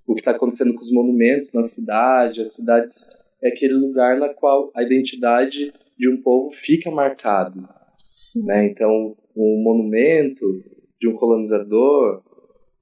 o 0.06 0.14
que 0.14 0.20
está 0.20 0.32
acontecendo 0.32 0.74
com 0.74 0.82
os 0.82 0.92
monumentos 0.92 1.52
na 1.54 1.62
cidade. 1.62 2.40
As 2.40 2.54
cidades 2.54 3.10
é 3.42 3.48
aquele 3.48 3.74
lugar 3.74 4.18
na 4.18 4.28
qual 4.28 4.72
a 4.74 4.82
identidade 4.82 5.72
de 5.96 6.08
um 6.08 6.20
povo 6.20 6.50
fica 6.50 6.90
marcado, 6.90 7.60
né? 8.44 8.64
Então, 8.66 9.10
um 9.36 9.62
monumento 9.62 10.44
de 11.00 11.08
um 11.08 11.14
colonizador 11.14 12.22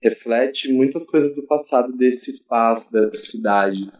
reflete 0.03 0.73
muitas 0.73 1.07
coisas 1.07 1.37
do 1.37 1.47
passado 1.47 1.93
desse 1.97 2.31
espaço, 2.31 2.93
dessa 2.93 3.15
cidade. 3.15 3.91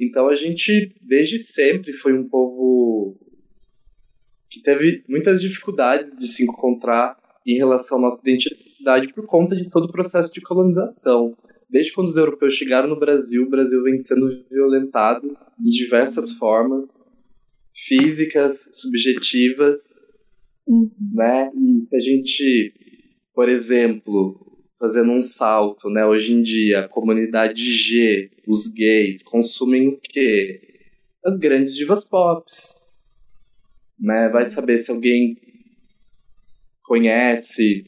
Então 0.00 0.28
a 0.28 0.34
gente, 0.34 0.94
desde 1.00 1.38
sempre, 1.38 1.92
foi 1.92 2.12
um 2.12 2.28
povo 2.28 3.16
que 4.52 4.62
teve 4.62 5.02
muitas 5.08 5.40
dificuldades 5.40 6.16
de 6.18 6.26
se 6.26 6.44
encontrar 6.44 7.16
em 7.46 7.56
relação 7.56 7.96
à 7.96 8.02
nossa 8.02 8.20
identidade 8.20 9.12
por 9.14 9.26
conta 9.26 9.56
de 9.56 9.70
todo 9.70 9.86
o 9.86 9.92
processo 9.92 10.30
de 10.30 10.42
colonização. 10.42 11.34
Desde 11.70 11.92
quando 11.94 12.08
os 12.08 12.16
europeus 12.16 12.52
chegaram 12.52 12.86
no 12.86 12.98
Brasil, 13.00 13.44
o 13.44 13.48
Brasil 13.50 13.82
vem 13.82 13.96
sendo 13.98 14.26
violentado 14.50 15.34
de 15.58 15.72
diversas 15.72 16.32
formas, 16.32 17.06
físicas, 17.74 18.68
subjetivas, 18.72 20.02
Uhum. 20.64 20.90
né? 21.14 21.50
E 21.56 21.80
se 21.80 21.96
a 21.96 21.98
gente, 21.98 22.72
por 23.34 23.48
exemplo, 23.48 24.38
fazendo 24.78 25.10
um 25.10 25.22
salto, 25.22 25.90
né? 25.90 26.06
Hoje 26.06 26.32
em 26.34 26.42
dia, 26.42 26.80
a 26.80 26.88
comunidade 26.88 27.62
G, 27.68 28.30
os 28.46 28.68
gays, 28.68 29.22
consumem 29.22 29.88
o 29.88 29.98
quê? 30.00 30.60
As 31.24 31.36
grandes 31.36 31.74
divas 31.74 32.08
pops. 32.08 32.81
Né? 34.02 34.28
Vai 34.28 34.44
saber 34.46 34.78
se 34.78 34.90
alguém 34.90 35.36
conhece 36.82 37.86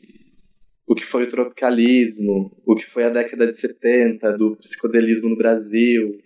o 0.87 0.95
que 0.95 1.05
foi 1.05 1.25
o 1.25 1.29
tropicalismo, 1.29 2.57
o 2.65 2.77
que 2.77 2.87
foi 2.87 3.05
a 3.05 3.11
década 3.11 3.47
de 3.47 3.59
70 3.59 4.33
do 4.33 4.57
psicodelismo 4.57 5.31
no 5.31 5.37
Brasil. 5.37 6.17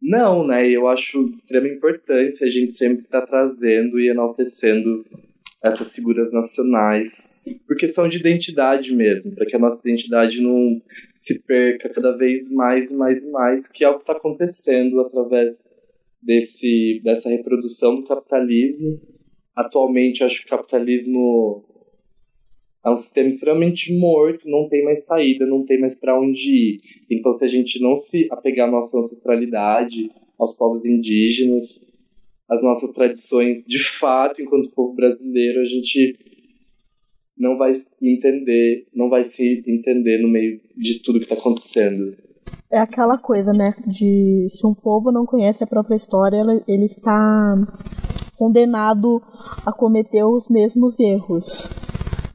Não, 0.00 0.46
né? 0.46 0.68
Eu 0.68 0.88
acho 0.88 1.24
de 1.30 1.36
extrema 1.36 1.68
importância 1.68 2.46
a 2.46 2.50
gente 2.50 2.72
sempre 2.72 3.04
estar 3.04 3.20
tá 3.20 3.26
trazendo 3.26 4.00
e 4.00 4.08
enaltecendo 4.08 5.04
essas 5.64 5.94
figuras 5.94 6.30
nacionais, 6.30 7.38
por 7.66 7.74
questão 7.76 8.06
de 8.06 8.18
identidade 8.18 8.94
mesmo, 8.94 9.34
para 9.34 9.46
que 9.46 9.56
a 9.56 9.58
nossa 9.58 9.80
identidade 9.80 10.42
não 10.42 10.80
se 11.16 11.40
perca 11.40 11.88
cada 11.88 12.14
vez 12.14 12.52
mais 12.52 12.90
e 12.90 12.96
mais 12.96 13.24
e 13.24 13.30
mais, 13.30 13.66
que 13.66 13.82
é 13.82 13.88
o 13.88 13.94
que 13.94 14.02
está 14.02 14.12
acontecendo 14.12 15.00
através 15.00 15.70
desse, 16.22 17.00
dessa 17.02 17.30
reprodução 17.30 17.96
do 17.96 18.04
capitalismo. 18.04 19.00
Atualmente, 19.56 20.24
acho 20.24 20.40
que 20.40 20.46
o 20.46 20.56
capitalismo 20.56 21.64
é 22.84 22.90
um 22.90 22.96
sistema 22.96 23.28
extremamente 23.28 23.96
morto, 23.98 24.48
não 24.48 24.68
tem 24.68 24.84
mais 24.84 25.06
saída, 25.06 25.46
não 25.46 25.64
tem 25.64 25.80
mais 25.80 25.98
para 25.98 26.20
onde 26.20 26.50
ir. 26.50 26.80
Então, 27.10 27.32
se 27.32 27.44
a 27.44 27.48
gente 27.48 27.80
não 27.80 27.96
se 27.96 28.28
apegar 28.30 28.68
à 28.68 28.70
nossa 28.70 28.98
ancestralidade, 28.98 30.10
aos 30.38 30.54
povos 30.56 30.84
indígenas, 30.84 31.84
as 32.48 32.62
nossas 32.62 32.90
tradições, 32.90 33.64
de 33.64 33.82
fato, 33.82 34.42
enquanto 34.42 34.74
povo 34.74 34.94
brasileiro, 34.94 35.60
a 35.60 35.64
gente 35.64 36.18
não 37.36 37.56
vai 37.56 37.72
entender, 38.02 38.86
não 38.94 39.08
vai 39.08 39.24
se 39.24 39.64
entender 39.66 40.20
no 40.20 40.28
meio 40.28 40.60
de 40.76 41.02
tudo 41.02 41.18
que 41.18 41.24
está 41.24 41.36
acontecendo. 41.36 42.14
É 42.70 42.78
aquela 42.78 43.18
coisa, 43.18 43.52
né, 43.52 43.70
de 43.86 44.46
se 44.50 44.66
um 44.66 44.74
povo 44.74 45.10
não 45.10 45.24
conhece 45.24 45.62
a 45.64 45.66
própria 45.66 45.96
história, 45.96 46.42
ele 46.68 46.84
está 46.84 47.56
condenado 48.36 49.22
a 49.64 49.72
cometer 49.72 50.24
os 50.24 50.48
mesmos 50.48 50.98
erros. 51.00 51.68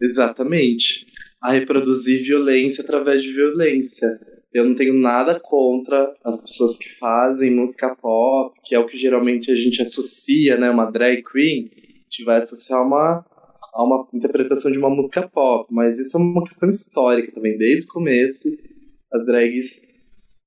Exatamente. 0.02 1.06
A 1.42 1.52
reproduzir 1.52 2.24
violência 2.24 2.84
através 2.84 3.24
de 3.24 3.32
violência. 3.32 4.08
Eu 4.54 4.66
não 4.66 4.74
tenho 4.74 4.94
nada 4.94 5.40
contra 5.40 6.12
as 6.26 6.42
pessoas 6.42 6.76
que 6.78 6.90
fazem 6.98 7.54
música 7.54 7.96
pop, 7.96 8.58
que 8.64 8.74
é 8.74 8.80
o 8.80 8.88
que 8.88 8.98
geralmente 8.98 9.52
a 9.52 9.56
gente 9.56 9.82
associa, 9.82 10.58
né? 10.58 10.70
Uma 10.72 10.90
drag 10.90 11.24
queen, 11.24 11.70
a 11.72 12.04
gente 12.04 12.24
vai 12.26 12.38
associar 12.38 12.82
uma, 12.86 13.24
a 13.74 13.84
uma 13.84 14.08
interpretação 14.12 14.72
de 14.72 14.80
uma 14.80 14.90
música 14.90 15.28
pop, 15.28 15.68
mas 15.72 16.00
isso 16.00 16.18
é 16.18 16.22
uma 16.22 16.44
questão 16.44 16.70
histórica 16.70 17.32
também. 17.32 17.58
Desde 17.58 17.86
o 17.86 17.94
começo, 17.94 18.50
as 19.14 19.26
drags 19.26 19.82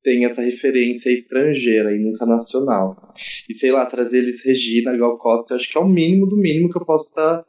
têm 0.02 0.24
essa 0.24 0.42
referência 0.42 1.10
estrangeira 1.10 1.94
e 1.94 1.98
nunca 1.98 2.26
nacional. 2.26 3.14
E 3.48 3.54
sei 3.54 3.70
lá, 3.70 3.86
trazer 3.86 4.18
eles 4.18 4.44
Regina, 4.44 4.96
Gal 4.96 5.16
Costa, 5.18 5.54
eu 5.54 5.56
acho 5.56 5.70
que 5.70 5.78
é 5.78 5.80
o 5.80 5.88
mínimo 5.88 6.26
do 6.26 6.36
mínimo 6.36 6.70
que 6.70 6.78
eu 6.78 6.84
posso 6.84 7.06
estar 7.06 7.44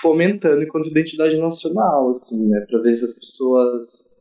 fomentando 0.00 0.62
enquanto 0.62 0.88
identidade 0.88 1.36
nacional, 1.36 2.08
assim, 2.08 2.48
né? 2.48 2.64
Pra 2.68 2.80
ver 2.80 2.96
se 2.96 3.04
as 3.04 3.18
pessoas 3.18 4.14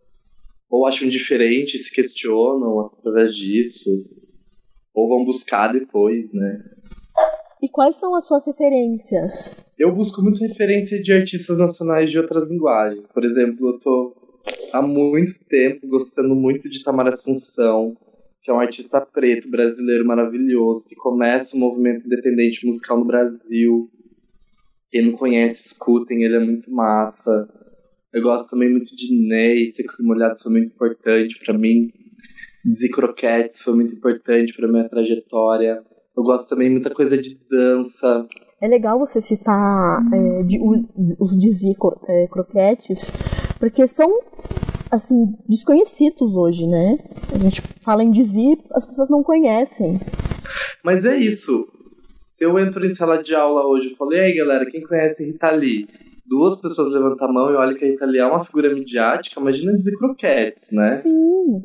ou 0.69 0.87
acham 0.87 1.07
diferente, 1.07 1.77
se 1.77 1.93
questionam 1.93 2.79
através 2.79 3.35
disso, 3.35 3.91
ou 4.93 5.07
vão 5.07 5.23
buscar 5.23 5.71
depois, 5.71 6.33
né? 6.33 6.63
E 7.61 7.69
quais 7.69 7.95
são 7.95 8.15
as 8.15 8.25
suas 8.25 8.45
referências? 8.45 9.55
Eu 9.77 9.95
busco 9.95 10.21
muito 10.21 10.41
referência 10.41 11.01
de 11.01 11.13
artistas 11.13 11.59
nacionais 11.59 12.11
de 12.11 12.17
outras 12.17 12.49
linguagens. 12.49 13.11
Por 13.13 13.23
exemplo, 13.23 13.69
eu 13.69 13.79
tô 13.79 14.12
há 14.73 14.81
muito 14.81 15.33
tempo 15.47 15.87
gostando 15.87 16.35
muito 16.35 16.69
de 16.69 16.83
Tamara 16.83 17.11
Assunção, 17.11 17.95
que 18.41 18.51
é 18.51 18.53
um 18.53 18.59
artista 18.59 18.99
preto 18.99 19.49
brasileiro 19.49 20.05
maravilhoso, 20.05 20.87
que 20.89 20.95
começa 20.95 21.55
o 21.55 21.59
movimento 21.59 22.05
independente 22.05 22.65
musical 22.65 22.97
no 22.97 23.05
Brasil. 23.05 23.89
Quem 24.91 25.05
não 25.05 25.13
conhece, 25.13 25.67
escutem, 25.67 26.23
ele 26.23 26.35
é 26.35 26.39
muito 26.39 26.71
massa. 26.71 27.47
Eu 28.13 28.21
gosto 28.21 28.49
também 28.51 28.69
muito 28.69 28.95
de 28.95 29.27
Ney, 29.27 29.67
Secos 29.69 29.99
e 29.99 30.07
Molhados 30.07 30.41
foi 30.41 30.51
muito 30.51 30.71
importante 30.71 31.39
para 31.43 31.57
mim. 31.57 31.89
Dizzy 32.65 32.89
Croquettes 32.89 33.61
foi 33.61 33.75
muito 33.75 33.93
importante 33.95 34.53
para 34.53 34.67
minha 34.67 34.87
trajetória. 34.87 35.81
Eu 36.15 36.23
gosto 36.23 36.49
também 36.49 36.69
muita 36.69 36.89
coisa 36.89 37.17
de 37.17 37.37
dança. 37.49 38.27
É 38.61 38.67
legal 38.67 38.99
você 38.99 39.19
citar 39.19 40.01
é, 40.13 40.43
de, 40.43 40.59
os 41.19 41.35
Dizzy 41.35 41.73
é, 42.07 42.27
Croquettes, 42.27 43.11
porque 43.59 43.87
são 43.87 44.09
assim 44.93 45.35
desconhecidos 45.47 46.35
hoje, 46.35 46.67
né? 46.67 46.97
A 47.33 47.37
gente 47.37 47.61
fala 47.81 48.03
em 48.03 48.11
Dizzy, 48.11 48.57
as 48.71 48.85
pessoas 48.85 49.09
não 49.09 49.23
conhecem. 49.23 49.99
Mas 50.83 51.05
é 51.05 51.17
isso. 51.17 51.67
Se 52.25 52.45
eu 52.45 52.57
entro 52.59 52.85
em 52.85 52.93
sala 52.93 53.21
de 53.21 53.33
aula 53.33 53.65
hoje 53.65 53.89
e 53.89 53.95
falei, 53.95 54.19
aí 54.19 54.35
galera, 54.35 54.65
quem 54.65 54.81
conhece 54.81 55.25
Rita 55.25 55.51
Lee? 55.51 55.87
duas 56.25 56.59
pessoas 56.59 56.93
levantam 56.93 57.27
a 57.27 57.31
mão 57.31 57.51
e 57.51 57.55
olham 57.55 57.75
que 57.75 57.85
a 57.85 57.87
Rita 57.87 58.05
Lee 58.05 58.19
é 58.19 58.25
uma 58.25 58.45
figura 58.45 58.73
midiática, 58.73 59.39
imagina 59.39 59.77
dizer 59.77 59.95
croquetes, 59.97 60.71
né? 60.71 60.95
Sim. 60.95 61.63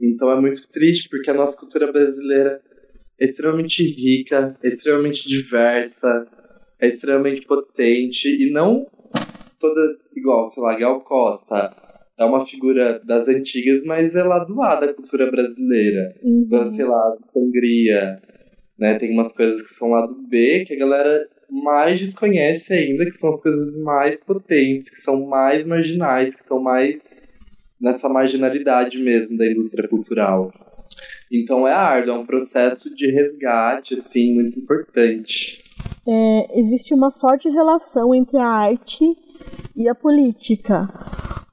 Então 0.00 0.30
é 0.30 0.40
muito 0.40 0.68
triste, 0.68 1.08
porque 1.08 1.30
a 1.30 1.34
nossa 1.34 1.58
cultura 1.58 1.90
brasileira 1.90 2.60
é 3.20 3.24
extremamente 3.24 3.82
rica, 3.82 4.56
é 4.62 4.68
extremamente 4.68 5.28
diversa, 5.28 6.26
é 6.80 6.88
extremamente 6.88 7.42
potente, 7.46 8.28
e 8.28 8.50
não 8.50 8.86
toda 9.58 9.80
igual, 10.14 10.46
sei 10.46 10.62
lá, 10.62 10.78
Gal 10.78 11.00
Costa. 11.00 11.74
É 12.18 12.24
uma 12.24 12.46
figura 12.46 13.00
das 13.04 13.28
antigas, 13.28 13.84
mas 13.84 14.16
é 14.16 14.22
lá 14.22 14.44
do 14.44 14.60
A 14.62 14.76
da 14.76 14.94
cultura 14.94 15.30
brasileira. 15.30 16.14
Uhum. 16.22 16.44
Então, 16.46 16.64
sei 16.64 16.84
lá, 16.84 17.16
sangria, 17.20 18.20
né? 18.78 18.98
Tem 18.98 19.12
umas 19.12 19.36
coisas 19.36 19.60
que 19.62 19.68
são 19.68 19.90
lá 19.90 20.06
do 20.06 20.14
B 20.28 20.64
que 20.66 20.74
a 20.74 20.78
galera 20.78 21.28
mais 21.50 22.00
desconhece 22.00 22.72
ainda, 22.72 23.04
que 23.04 23.12
são 23.12 23.30
as 23.30 23.42
coisas 23.42 23.78
mais 23.82 24.24
potentes, 24.24 24.90
que 24.90 24.96
são 24.96 25.26
mais 25.26 25.66
marginais, 25.66 26.34
que 26.34 26.42
estão 26.42 26.60
mais 26.60 27.16
nessa 27.80 28.08
marginalidade 28.08 28.98
mesmo 28.98 29.36
da 29.36 29.46
indústria 29.46 29.88
cultural. 29.88 30.52
Então 31.30 31.66
é 31.66 31.72
árduo, 31.72 32.14
é 32.14 32.18
um 32.18 32.26
processo 32.26 32.94
de 32.94 33.10
resgate, 33.10 33.94
assim, 33.94 34.34
muito 34.34 34.58
importante. 34.58 35.62
É, 36.06 36.58
existe 36.58 36.94
uma 36.94 37.10
forte 37.10 37.48
relação 37.48 38.14
entre 38.14 38.38
a 38.38 38.46
arte 38.46 39.04
e 39.74 39.88
a 39.88 39.94
política. 39.94 40.88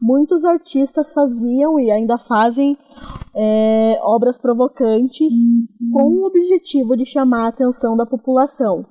Muitos 0.05 0.43
artistas 0.43 1.13
faziam 1.13 1.79
e 1.79 1.89
ainda 1.89 2.17
fazem 2.17 2.77
é, 3.33 3.97
obras 4.01 4.37
provocantes 4.37 5.33
com 5.93 6.03
o 6.15 6.25
objetivo 6.25 6.97
de 6.97 7.05
chamar 7.05 7.45
a 7.45 7.47
atenção 7.47 7.95
da 7.95 8.05
população. 8.05 8.85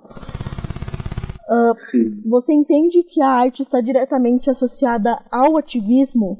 Uh, 1.51 2.31
você 2.31 2.55
entende 2.55 3.03
que 3.03 3.21
a 3.21 3.29
arte 3.29 3.61
está 3.61 3.83
diretamente 3.83 4.49
associada 4.49 5.23
ao 5.31 5.59
ativismo 5.59 6.39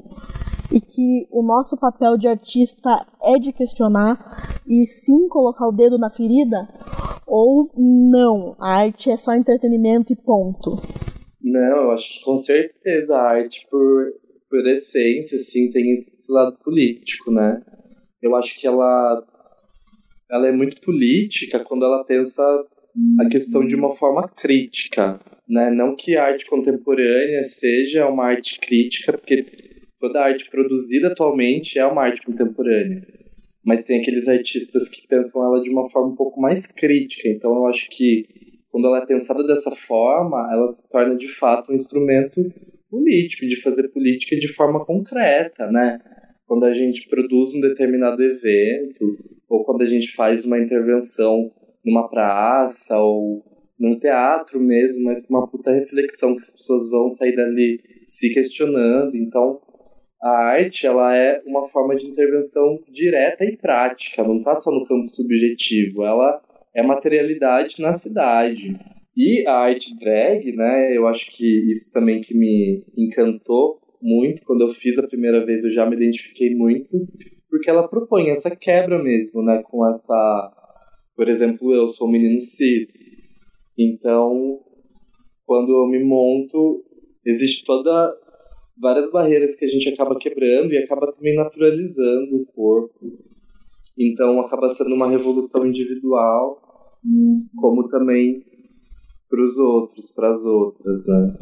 e 0.71 0.81
que 0.81 1.27
o 1.29 1.43
nosso 1.43 1.77
papel 1.77 2.17
de 2.17 2.27
artista 2.27 3.05
é 3.21 3.37
de 3.37 3.53
questionar 3.53 4.57
e 4.67 4.87
sim 4.87 5.29
colocar 5.29 5.67
o 5.67 5.71
dedo 5.71 5.99
na 5.99 6.09
ferida? 6.09 6.67
Ou 7.27 7.69
não, 7.77 8.55
a 8.59 8.79
arte 8.79 9.11
é 9.11 9.17
só 9.17 9.35
entretenimento 9.35 10.11
e 10.11 10.15
ponto? 10.15 10.81
Não, 11.43 11.83
eu 11.83 11.91
acho 11.91 12.09
que 12.09 12.25
com 12.25 12.37
certeza 12.37 13.15
a 13.15 13.21
arte, 13.21 13.67
por, 13.69 14.13
por 14.53 14.67
essência, 14.67 15.35
sim, 15.39 15.71
tem 15.71 15.93
esse 15.93 16.31
lado 16.31 16.55
político, 16.63 17.31
né? 17.31 17.59
Eu 18.21 18.35
acho 18.35 18.55
que 18.55 18.67
ela, 18.67 19.25
ela 20.29 20.47
é 20.47 20.51
muito 20.51 20.79
política 20.79 21.59
quando 21.59 21.83
ela 21.83 22.03
pensa 22.05 22.43
a 23.19 23.27
questão 23.27 23.65
de 23.65 23.75
uma 23.75 23.95
forma 23.95 24.27
crítica, 24.27 25.19
né? 25.49 25.71
Não 25.71 25.95
que 25.95 26.15
a 26.15 26.25
arte 26.25 26.45
contemporânea 26.45 27.43
seja 27.43 28.07
uma 28.07 28.25
arte 28.25 28.59
crítica, 28.59 29.17
porque 29.17 29.43
toda 29.99 30.19
a 30.19 30.25
arte 30.25 30.47
produzida 30.51 31.07
atualmente 31.07 31.79
é 31.79 31.85
uma 31.87 32.03
arte 32.03 32.23
contemporânea. 32.23 33.01
Mas 33.65 33.85
tem 33.85 33.99
aqueles 33.99 34.27
artistas 34.27 34.87
que 34.87 35.07
pensam 35.07 35.43
ela 35.43 35.63
de 35.63 35.69
uma 35.71 35.89
forma 35.89 36.09
um 36.09 36.15
pouco 36.15 36.39
mais 36.39 36.67
crítica. 36.67 37.27
Então 37.27 37.55
eu 37.55 37.65
acho 37.65 37.89
que 37.89 38.27
quando 38.69 38.85
ela 38.85 38.99
é 38.99 39.05
pensada 39.07 39.43
dessa 39.43 39.71
forma, 39.71 40.47
ela 40.53 40.67
se 40.67 40.87
torna 40.87 41.15
de 41.15 41.27
fato 41.27 41.71
um 41.71 41.75
instrumento 41.75 42.39
político, 42.93 43.47
de 43.47 43.59
fazer 43.59 43.87
política 43.89 44.35
de 44.35 44.47
forma 44.47 44.85
concreta, 44.85 45.65
né? 45.71 45.99
Quando 46.45 46.65
a 46.65 46.71
gente 46.71 47.09
produz 47.09 47.55
um 47.55 47.59
determinado 47.59 48.21
evento, 48.21 49.03
ou 49.49 49.65
quando 49.65 49.81
a 49.81 49.85
gente 49.85 50.13
faz 50.13 50.45
uma 50.45 50.59
intervenção 50.59 51.51
numa 51.83 52.07
praça, 52.07 52.99
ou 52.99 53.43
num 53.79 53.97
teatro 53.97 54.59
mesmo, 54.59 55.05
mas 55.05 55.25
com 55.25 55.35
uma 55.35 55.49
puta 55.49 55.71
reflexão 55.71 56.35
que 56.35 56.43
as 56.43 56.51
pessoas 56.51 56.91
vão 56.91 57.09
sair 57.09 57.35
dali 57.35 57.79
se 58.05 58.31
questionando. 58.31 59.17
Então, 59.17 59.59
a 60.21 60.29
arte 60.29 60.85
ela 60.85 61.17
é 61.17 61.41
uma 61.47 61.67
forma 61.69 61.95
de 61.95 62.05
intervenção 62.05 62.79
direta 62.91 63.43
e 63.43 63.57
prática, 63.57 64.23
não 64.23 64.37
está 64.37 64.55
só 64.55 64.71
no 64.71 64.85
campo 64.85 65.07
subjetivo, 65.07 66.03
ela 66.03 66.39
é 66.75 66.83
materialidade 66.83 67.81
na 67.81 67.93
cidade. 67.93 68.77
E 69.15 69.45
a 69.47 69.55
arte 69.57 69.95
drag, 69.97 70.51
né, 70.55 70.97
eu 70.97 71.07
acho 71.07 71.29
que 71.29 71.45
isso 71.69 71.91
também 71.91 72.19
que 72.19 72.35
me 72.35 72.83
encantou 72.97 73.79
muito, 74.01 74.41
quando 74.43 74.61
eu 74.61 74.69
fiz 74.73 74.97
a 74.97 75.07
primeira 75.07 75.45
vez 75.45 75.63
eu 75.63 75.71
já 75.71 75.87
me 75.87 75.95
identifiquei 75.95 76.55
muito, 76.55 76.91
porque 77.49 77.69
ela 77.69 77.87
propõe 77.87 78.29
essa 78.29 78.55
quebra 78.55 79.01
mesmo, 79.01 79.43
né, 79.43 79.61
com 79.63 79.87
essa, 79.87 80.51
por 81.15 81.29
exemplo, 81.29 81.73
eu 81.73 81.87
sou 81.89 82.07
um 82.07 82.11
menino 82.11 82.41
cis, 82.41 83.11
então 83.77 84.59
quando 85.45 85.71
eu 85.71 85.87
me 85.87 86.03
monto, 86.03 86.83
existe 87.25 87.63
toda 87.65 88.13
várias 88.81 89.11
barreiras 89.11 89.55
que 89.55 89.65
a 89.65 89.67
gente 89.67 89.87
acaba 89.89 90.17
quebrando 90.17 90.73
e 90.73 90.77
acaba 90.77 91.11
também 91.13 91.35
naturalizando 91.35 92.35
o 92.37 92.45
corpo. 92.45 93.19
Então 93.97 94.39
acaba 94.41 94.69
sendo 94.69 94.95
uma 94.95 95.09
revolução 95.09 95.65
individual, 95.65 96.61
Uhum. 97.05 97.45
como 97.57 97.89
também 97.89 98.45
para 99.33 99.43
os 99.43 99.57
outros, 99.57 100.11
para 100.11 100.29
as 100.29 100.45
outras, 100.45 101.07
né? 101.07 101.35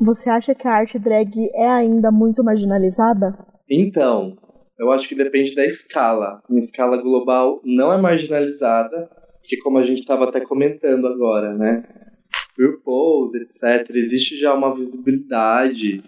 Você 0.00 0.30
acha 0.30 0.54
que 0.54 0.68
a 0.68 0.72
arte 0.72 1.00
drag 1.00 1.50
é 1.52 1.68
ainda 1.68 2.12
muito 2.12 2.44
marginalizada? 2.44 3.36
Então, 3.68 4.38
eu 4.78 4.92
acho 4.92 5.08
que 5.08 5.16
depende 5.16 5.52
da 5.52 5.66
escala. 5.66 6.40
Em 6.48 6.56
escala 6.58 6.96
global 6.96 7.60
não 7.64 7.92
é 7.92 8.00
marginalizada, 8.00 9.10
que 9.42 9.56
como 9.56 9.78
a 9.78 9.82
gente 9.82 10.02
estava 10.02 10.28
até 10.28 10.40
comentando 10.40 11.08
agora, 11.08 11.52
né? 11.56 11.82
RuPaul's, 12.56 13.34
etc. 13.34 13.90
Existe 13.96 14.36
já 14.36 14.54
uma 14.54 14.72
visibilidade, 14.72 16.04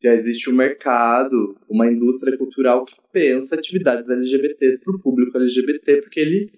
já 0.00 0.14
existe 0.14 0.48
um 0.48 0.54
mercado, 0.54 1.56
uma 1.68 1.90
indústria 1.90 2.38
cultural 2.38 2.84
que 2.84 2.94
pensa 3.12 3.56
atividades 3.56 4.08
LGBTs 4.08 4.84
para 4.84 4.94
o 4.94 5.00
público 5.00 5.36
LGBT, 5.36 6.02
porque 6.02 6.20
ele 6.20 6.50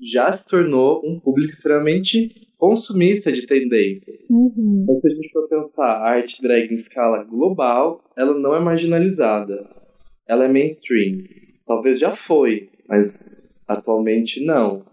já 0.00 0.32
se 0.32 0.48
tornou 0.48 1.02
um 1.04 1.20
público 1.20 1.52
extremamente 1.52 2.41
consumista 2.62 3.32
de 3.32 3.44
tendências. 3.44 4.30
Uhum. 4.30 4.82
Então, 4.84 4.94
se 4.94 5.10
a 5.10 5.14
gente 5.16 5.32
for 5.32 5.48
pensar 5.48 5.96
a 5.96 6.10
arte 6.10 6.40
drag 6.40 6.70
em 6.70 6.76
escala 6.76 7.24
global, 7.24 8.00
ela 8.16 8.38
não 8.38 8.54
é 8.54 8.60
marginalizada. 8.60 9.68
Ela 10.28 10.44
é 10.44 10.48
mainstream. 10.48 11.24
Talvez 11.66 11.98
já 11.98 12.12
foi, 12.12 12.70
mas 12.88 13.18
atualmente 13.66 14.44
não. 14.44 14.84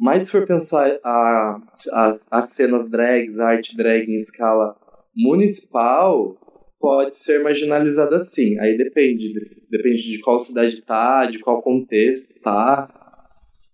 Mas 0.00 0.24
se 0.24 0.30
for 0.30 0.46
pensar 0.46 0.98
as 1.04 2.48
cenas 2.48 2.90
drags, 2.90 3.38
a 3.38 3.48
arte 3.48 3.76
drag 3.76 4.10
em 4.10 4.16
escala 4.16 4.74
municipal, 5.14 6.34
pode 6.80 7.14
ser 7.14 7.42
marginalizada 7.42 8.18
sim. 8.20 8.58
Aí 8.58 8.74
depende. 8.78 9.34
Depende 9.70 10.12
de 10.12 10.18
qual 10.20 10.40
cidade 10.40 10.82
tá, 10.82 11.26
de 11.26 11.40
qual 11.40 11.60
contexto 11.60 12.40
tá, 12.40 12.88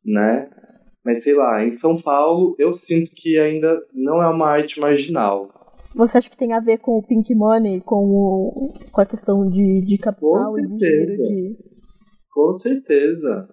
né? 0.05 0.51
Mas 1.09 1.23
sei 1.23 1.33
lá, 1.33 1.65
em 1.65 1.73
São 1.73 1.99
Paulo 1.99 2.55
eu 2.59 2.71
sinto 2.71 3.13
que 3.13 3.39
ainda 3.39 3.83
não 3.95 4.23
é 4.23 4.29
uma 4.29 4.47
arte 4.47 4.79
marginal. 4.79 5.49
Você 5.95 6.19
acha 6.19 6.29
que 6.29 6.37
tem 6.37 6.53
a 6.53 6.61
ver 6.61 6.77
com 6.81 6.99
o 6.99 7.03
Pink 7.03 7.35
Money, 7.35 7.81
com, 7.81 8.05
o, 8.05 8.75
com 8.93 9.01
a 9.01 9.07
questão 9.07 9.49
de, 9.49 9.81
de 9.81 9.97
capital 9.97 10.45
Com 10.45 10.59
e 10.61 10.67
de 10.67 10.79
certeza. 10.79 11.23
de. 11.23 11.57
Com 12.31 12.53
certeza. 12.53 13.49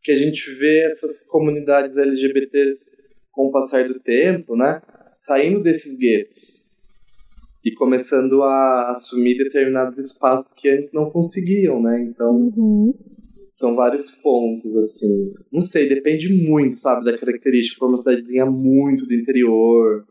Que 0.00 0.12
a 0.12 0.14
gente 0.14 0.48
vê 0.60 0.84
essas 0.86 1.26
comunidades 1.26 1.96
LGBTs 1.96 2.96
com 3.32 3.48
o 3.48 3.50
passar 3.50 3.84
do 3.88 3.98
tempo, 3.98 4.54
né? 4.54 4.80
Saindo 5.12 5.60
desses 5.60 5.98
guetos 5.98 6.68
e 7.64 7.74
começando 7.74 8.44
a 8.44 8.92
assumir 8.92 9.38
determinados 9.38 9.98
espaços 9.98 10.52
que 10.52 10.70
antes 10.70 10.92
não 10.92 11.10
conseguiam, 11.10 11.82
né? 11.82 12.00
Então, 12.00 12.30
Uhum. 12.30 12.94
São 13.52 13.74
vários 13.74 14.10
pontos, 14.12 14.76
assim. 14.76 15.32
Não 15.52 15.60
sei, 15.60 15.88
depende 15.88 16.28
muito, 16.48 16.76
sabe, 16.76 17.04
da 17.04 17.16
característica. 17.16 17.78
For 17.78 17.88
uma 17.88 17.98
cidadezinha 17.98 18.46
muito 18.46 19.06
do 19.06 19.14
interior, 19.14 20.04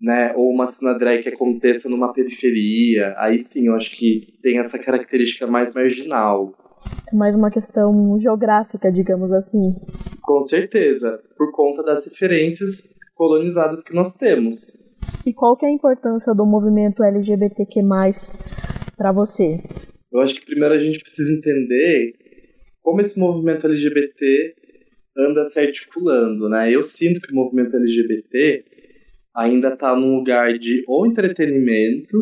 né? 0.00 0.32
Ou 0.36 0.50
uma 0.50 0.66
cena 0.66 0.94
drag 0.94 1.22
que 1.22 1.28
aconteça 1.28 1.88
numa 1.88 2.12
periferia, 2.12 3.14
aí 3.16 3.38
sim, 3.38 3.68
eu 3.68 3.74
acho 3.74 3.96
que 3.96 4.38
tem 4.42 4.58
essa 4.58 4.78
característica 4.78 5.46
mais 5.46 5.74
marginal. 5.74 6.52
É 7.10 7.16
mais 7.16 7.34
uma 7.34 7.50
questão 7.50 8.16
geográfica, 8.18 8.92
digamos 8.92 9.32
assim. 9.32 9.74
Com 10.22 10.40
certeza, 10.42 11.20
por 11.36 11.50
conta 11.52 11.82
das 11.82 12.04
referências 12.04 12.90
colonizadas 13.14 13.82
que 13.82 13.94
nós 13.94 14.14
temos. 14.14 14.86
E 15.26 15.32
qual 15.32 15.56
que 15.56 15.66
é 15.66 15.68
a 15.68 15.72
importância 15.72 16.34
do 16.34 16.46
movimento 16.46 17.02
LGBTQ+, 17.02 17.80
para 18.96 19.10
você? 19.10 19.58
Eu 20.12 20.20
acho 20.20 20.34
que 20.34 20.46
primeiro 20.46 20.74
a 20.74 20.78
gente 20.78 21.00
precisa 21.00 21.32
entender 21.32 22.14
como 22.88 23.02
esse 23.02 23.20
movimento 23.20 23.66
LGBT 23.66 24.54
anda 25.18 25.44
se 25.44 25.60
articulando, 25.60 26.48
né? 26.48 26.74
Eu 26.74 26.82
sinto 26.82 27.20
que 27.20 27.30
o 27.30 27.34
movimento 27.34 27.76
LGBT 27.76 28.64
ainda 29.36 29.74
está 29.74 29.94
num 29.94 30.16
lugar 30.16 30.58
de 30.58 30.82
ou 30.88 31.06
entretenimento, 31.06 32.16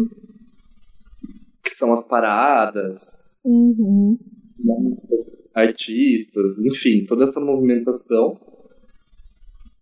que 1.63 1.71
são 1.71 1.93
as 1.93 2.09
paradas, 2.09 3.23
Uhum. 3.45 4.19
artistas, 5.55 6.59
enfim, 6.65 7.05
toda 7.07 7.23
essa 7.23 7.41
movimentação. 7.41 8.41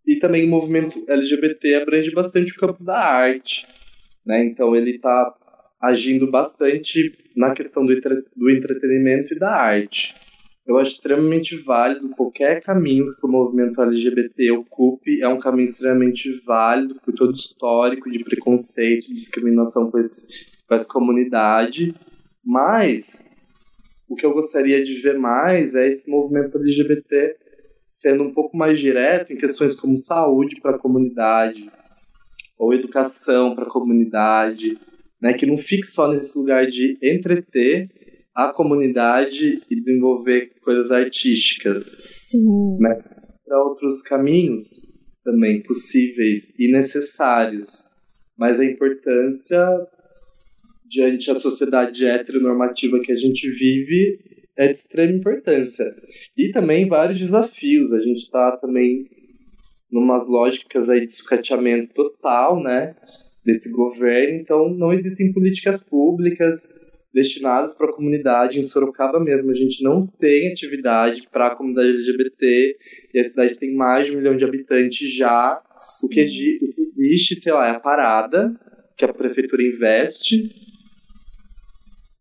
E 0.06 0.16
também 0.18 0.44
o 0.44 0.50
movimento 0.50 1.02
LGBT 1.08 1.76
abrange 1.76 2.10
bastante 2.10 2.52
o 2.52 2.56
campo 2.56 2.84
da 2.84 2.98
arte. 2.98 3.66
né? 4.26 4.44
Então 4.44 4.76
ele 4.76 4.96
está 4.96 5.34
agindo 5.80 6.30
bastante 6.30 7.16
na 7.34 7.54
questão 7.54 7.86
do, 7.86 7.92
entre, 7.94 8.22
do 8.36 8.50
entretenimento 8.50 9.32
e 9.32 9.38
da 9.38 9.50
arte. 9.50 10.14
Eu 10.66 10.78
acho 10.78 10.92
extremamente 10.92 11.56
válido 11.58 12.08
qualquer 12.10 12.62
caminho 12.62 13.14
que 13.16 13.26
o 13.26 13.28
movimento 13.28 13.82
LGBT 13.82 14.52
ocupe, 14.52 15.20
é 15.20 15.28
um 15.28 15.38
caminho 15.38 15.66
extremamente 15.66 16.40
válido 16.44 16.94
por 17.04 17.12
todo 17.12 17.34
histórico 17.34 18.10
de 18.10 18.24
preconceito, 18.24 19.12
discriminação 19.12 19.90
com, 19.90 19.98
esse, 19.98 20.46
com 20.66 20.74
essa 20.74 20.88
comunidade, 20.88 21.94
mas 22.42 23.28
o 24.08 24.16
que 24.16 24.24
eu 24.24 24.32
gostaria 24.32 24.82
de 24.82 24.94
ver 24.94 25.18
mais 25.18 25.74
é 25.74 25.86
esse 25.86 26.10
movimento 26.10 26.56
LGBT 26.56 27.36
sendo 27.86 28.24
um 28.24 28.32
pouco 28.32 28.56
mais 28.56 28.80
direto 28.80 29.32
em 29.32 29.36
questões 29.36 29.74
como 29.74 29.98
saúde 29.98 30.60
para 30.60 30.76
a 30.76 30.78
comunidade, 30.78 31.70
ou 32.58 32.72
educação 32.72 33.54
para 33.54 33.64
a 33.64 33.70
comunidade, 33.70 34.78
né, 35.20 35.34
que 35.34 35.44
não 35.44 35.58
fique 35.58 35.86
só 35.86 36.08
nesse 36.08 36.38
lugar 36.38 36.66
de 36.66 36.98
entreter 37.02 37.90
a 38.34 38.52
comunidade 38.52 39.62
e 39.70 39.76
desenvolver 39.76 40.52
coisas 40.62 40.90
artísticas. 40.90 41.84
Sim. 41.84 42.78
Né, 42.80 43.00
para 43.44 43.62
outros 43.62 44.02
caminhos 44.02 44.66
também 45.22 45.62
possíveis 45.62 46.58
e 46.58 46.70
necessários. 46.72 47.90
Mas 48.36 48.58
a 48.58 48.64
importância 48.64 49.64
diante 50.86 51.32
da 51.32 51.38
sociedade 51.38 52.04
heteronormativa 52.04 53.00
que 53.00 53.12
a 53.12 53.16
gente 53.16 53.48
vive 53.50 54.18
é 54.56 54.68
de 54.68 54.78
extrema 54.78 55.16
importância. 55.16 55.84
E 56.36 56.52
também 56.52 56.88
vários 56.88 57.18
desafios. 57.18 57.92
A 57.92 58.00
gente 58.00 58.18
está 58.18 58.56
também 58.56 59.08
numas 59.90 60.28
lógicas 60.28 60.88
aí 60.88 61.04
de 61.04 61.10
sucateamento 61.10 61.94
total, 61.94 62.62
né, 62.62 62.94
desse 63.44 63.70
governo. 63.70 64.40
Então, 64.40 64.68
não 64.74 64.92
existem 64.92 65.32
políticas 65.32 65.86
públicas 65.86 66.74
destinadas 67.14 67.76
para 67.78 67.88
a 67.88 67.92
comunidade. 67.94 68.58
Em 68.58 68.62
Sorocaba 68.62 69.20
mesmo, 69.20 69.52
a 69.52 69.54
gente 69.54 69.82
não 69.82 70.06
tem 70.06 70.50
atividade 70.50 71.28
para 71.30 71.46
a 71.46 71.54
comunidade 71.54 71.90
LGBT 71.90 72.76
e 73.14 73.20
a 73.20 73.24
cidade 73.24 73.58
tem 73.58 73.74
mais 73.74 74.06
de 74.06 74.12
um 74.12 74.16
milhão 74.16 74.36
de 74.36 74.44
habitantes 74.44 75.14
já. 75.14 75.62
O 76.04 76.08
que, 76.08 76.20
existe, 76.98 77.36
sei 77.36 77.52
lá, 77.52 77.68
é 77.68 77.70
a 77.70 77.80
parada 77.80 78.52
que 78.96 79.04
a 79.04 79.12
prefeitura 79.12 79.62
investe 79.62 80.50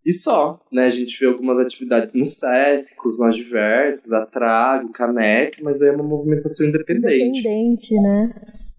e 0.05 0.11
só, 0.11 0.59
né? 0.71 0.85
A 0.85 0.89
gente 0.89 1.17
vê 1.17 1.27
algumas 1.27 1.57
atividades 1.65 2.13
no 2.13 2.25
SESC, 2.25 2.95
os 3.05 3.19
nós 3.19 3.35
diversos, 3.35 4.11
a 4.11 4.25
Trago, 4.25 4.91
Canec, 4.91 5.63
mas 5.63 5.81
aí 5.81 5.89
é 5.89 5.91
uma 5.93 6.03
movimentação 6.03 6.67
independente. 6.67 7.39
Independente, 7.39 7.95
né? 7.95 8.33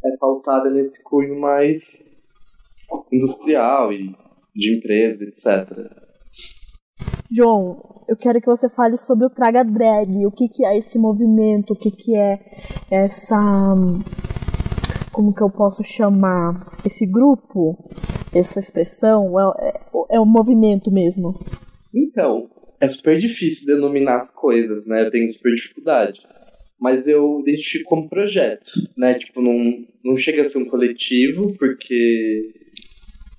É 0.04 0.16
pautada 0.18 0.68
nesse 0.68 1.02
cunho 1.02 1.40
mais 1.40 2.04
industrial 3.10 3.90
e 3.90 4.14
de 4.54 4.76
empresa, 4.76 5.24
etc. 5.24 6.03
João, 7.34 8.04
eu 8.08 8.16
quero 8.16 8.40
que 8.40 8.46
você 8.46 8.68
fale 8.68 8.96
sobre 8.96 9.26
o 9.26 9.30
Traga 9.30 9.64
Drag, 9.64 10.24
o 10.24 10.30
que, 10.30 10.48
que 10.48 10.64
é 10.64 10.78
esse 10.78 10.98
movimento, 10.98 11.72
o 11.72 11.76
que, 11.76 11.90
que 11.90 12.14
é 12.14 12.38
essa. 12.90 13.36
Como 15.12 15.34
que 15.34 15.42
eu 15.42 15.50
posso 15.50 15.82
chamar? 15.82 16.72
Esse 16.84 17.06
grupo, 17.06 17.76
essa 18.32 18.60
expressão, 18.60 19.38
é, 19.40 19.68
é 19.68 20.16
é 20.16 20.20
um 20.20 20.26
movimento 20.26 20.92
mesmo? 20.92 21.34
Então, 21.92 22.48
é 22.80 22.88
super 22.88 23.18
difícil 23.18 23.66
denominar 23.66 24.16
as 24.16 24.30
coisas, 24.30 24.86
né? 24.86 25.06
Eu 25.06 25.10
tenho 25.10 25.28
super 25.28 25.52
dificuldade. 25.52 26.20
Mas 26.80 27.08
eu 27.08 27.40
identifico 27.40 27.88
como 27.88 28.08
projeto, 28.08 28.70
né? 28.96 29.14
Tipo, 29.14 29.40
não, 29.40 29.58
não 30.04 30.16
chega 30.16 30.42
a 30.42 30.44
ser 30.44 30.58
um 30.58 30.66
coletivo, 30.66 31.54
porque 31.58 32.52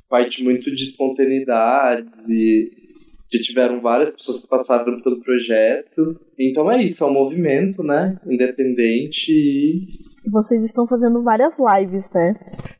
parte 0.09 0.43
muito 0.43 0.73
de 0.73 0.83
espontaneidades 0.83 2.29
e 2.29 2.84
já 3.31 3.39
tiveram 3.41 3.81
várias 3.81 4.11
pessoas 4.11 4.43
que 4.43 4.49
passaram 4.49 5.01
pelo 5.01 5.21
projeto. 5.21 6.19
Então 6.39 6.71
é 6.71 6.83
isso, 6.83 7.03
é 7.03 7.07
um 7.07 7.13
movimento, 7.13 7.83
né? 7.83 8.19
Independente 8.25 9.31
e. 9.31 9.87
Vocês 10.31 10.63
estão 10.63 10.87
fazendo 10.87 11.23
várias 11.23 11.55
lives, 11.59 12.09
né? 12.13 12.33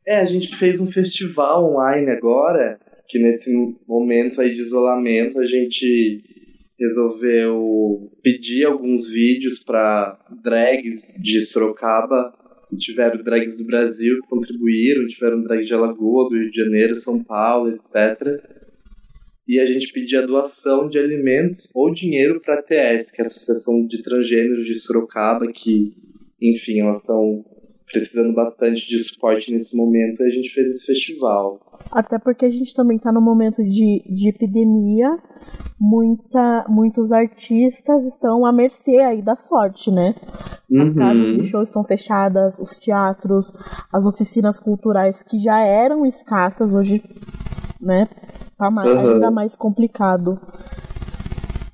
É, 0.05 0.19
a 0.19 0.25
gente 0.25 0.55
fez 0.55 0.79
um 0.79 0.91
festival 0.91 1.71
online 1.73 2.09
agora 2.09 2.79
que 3.07 3.19
nesse 3.19 3.51
momento 3.87 4.41
aí 4.41 4.53
de 4.53 4.61
isolamento 4.61 5.39
a 5.39 5.45
gente 5.45 6.23
resolveu 6.79 8.11
pedir 8.21 8.65
alguns 8.65 9.09
vídeos 9.09 9.63
para 9.63 10.19
drags 10.43 11.15
de 11.21 11.41
Sorocaba. 11.41 12.33
Tiveram 12.77 13.23
drags 13.23 13.57
do 13.57 13.63
Brasil 13.63 14.19
que 14.21 14.27
contribuíram, 14.27 15.07
tiveram 15.07 15.41
drags 15.41 15.67
de 15.67 15.73
Alagoa, 15.73 16.29
do 16.29 16.35
Rio 16.35 16.51
de 16.51 16.61
Janeiro, 16.61 16.95
São 16.97 17.23
Paulo, 17.23 17.69
etc. 17.69 18.41
E 19.47 19.59
a 19.59 19.65
gente 19.65 19.91
pedia 19.91 20.25
doação 20.25 20.89
de 20.89 20.97
alimentos 20.97 21.69
ou 21.75 21.93
dinheiro 21.93 22.41
para 22.41 22.55
a 22.55 22.59
ATS, 22.59 23.11
que 23.11 23.21
é 23.21 23.23
a 23.23 23.27
Associação 23.27 23.85
de 23.85 24.01
Transgêneros 24.01 24.65
de 24.65 24.75
Sorocaba, 24.75 25.45
que, 25.51 25.93
enfim, 26.41 26.79
elas 26.81 26.99
estão 26.99 27.45
precisando 27.91 28.33
bastante 28.33 28.87
de 28.87 28.97
suporte 28.97 29.51
nesse 29.51 29.77
momento, 29.77 30.21
e 30.21 30.27
a 30.27 30.31
gente 30.31 30.49
fez 30.49 30.69
esse 30.69 30.85
festival. 30.85 31.59
Até 31.91 32.17
porque 32.17 32.45
a 32.45 32.49
gente 32.49 32.73
também 32.73 32.97
está 32.97 33.11
no 33.11 33.21
momento 33.21 33.63
de, 33.63 34.03
de 34.09 34.29
epidemia, 34.29 35.17
muita, 35.79 36.65
muitos 36.67 37.11
artistas 37.11 38.03
estão 38.05 38.45
à 38.45 38.51
mercê 38.51 38.97
aí 38.97 39.21
da 39.21 39.35
sorte, 39.35 39.91
né? 39.91 40.15
As 40.81 40.89
uhum. 40.89 40.95
casas 40.95 41.37
de 41.37 41.45
show 41.45 41.61
estão 41.61 41.83
fechadas, 41.83 42.57
os 42.59 42.75
teatros, 42.75 43.53
as 43.93 44.05
oficinas 44.05 44.59
culturais 44.59 45.21
que 45.21 45.37
já 45.37 45.59
eram 45.59 46.05
escassas, 46.05 46.73
hoje, 46.73 47.03
né, 47.85 48.07
tá 48.57 48.71
mais, 48.71 48.89
uhum. 48.89 49.13
ainda 49.13 49.31
mais 49.31 49.55
complicado. 49.55 50.39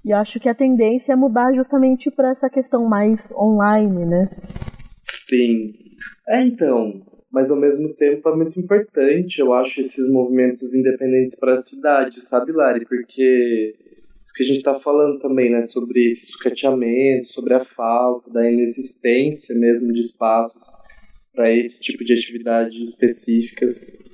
E 0.04 0.12
acho 0.12 0.39
que 0.39 0.50
a 0.50 0.56
tendência 0.56 1.13
é 1.13 1.15
mudar 1.15 1.54
justamente 1.54 2.12
para 2.12 2.32
essa 2.32 2.50
questão 2.50 2.86
mais 2.86 3.32
online, 3.34 4.06
né? 4.06 4.30
Sim. 4.97 5.74
É, 6.28 6.43
então, 6.43 7.02
mas 7.32 7.50
ao 7.50 7.60
mesmo 7.60 7.93
tempo 7.93 8.28
é 8.28 8.36
muito 8.36 8.60
importante, 8.60 9.39
eu 9.39 9.54
acho, 9.54 9.80
esses 9.80 10.12
movimentos 10.12 10.74
independentes 10.74 11.36
para 11.39 11.54
a 11.54 11.58
cidade, 11.58 12.21
sabe, 12.21 12.52
Lari? 12.52 12.86
Porque 12.86 13.76
isso 14.24 14.34
que 14.36 14.43
a 14.43 14.45
gente 14.45 14.58
está 14.58 14.80
falando 14.80 15.19
também, 15.19 15.50
né, 15.50 15.63
sobre 15.63 16.08
esse 16.08 16.28
sucateamento, 16.28 17.28
sobre 17.28 17.54
a 17.54 17.63
falta, 17.63 18.30
da 18.32 18.50
inexistência 18.52 19.56
mesmo 19.56 19.91
de 19.93 20.02
espaços 20.02 20.63
para 21.34 21.52
esse 21.52 21.82
tipo 21.82 22.04
de 22.04 22.13
atividade 22.13 22.84
específicas. 22.84 24.11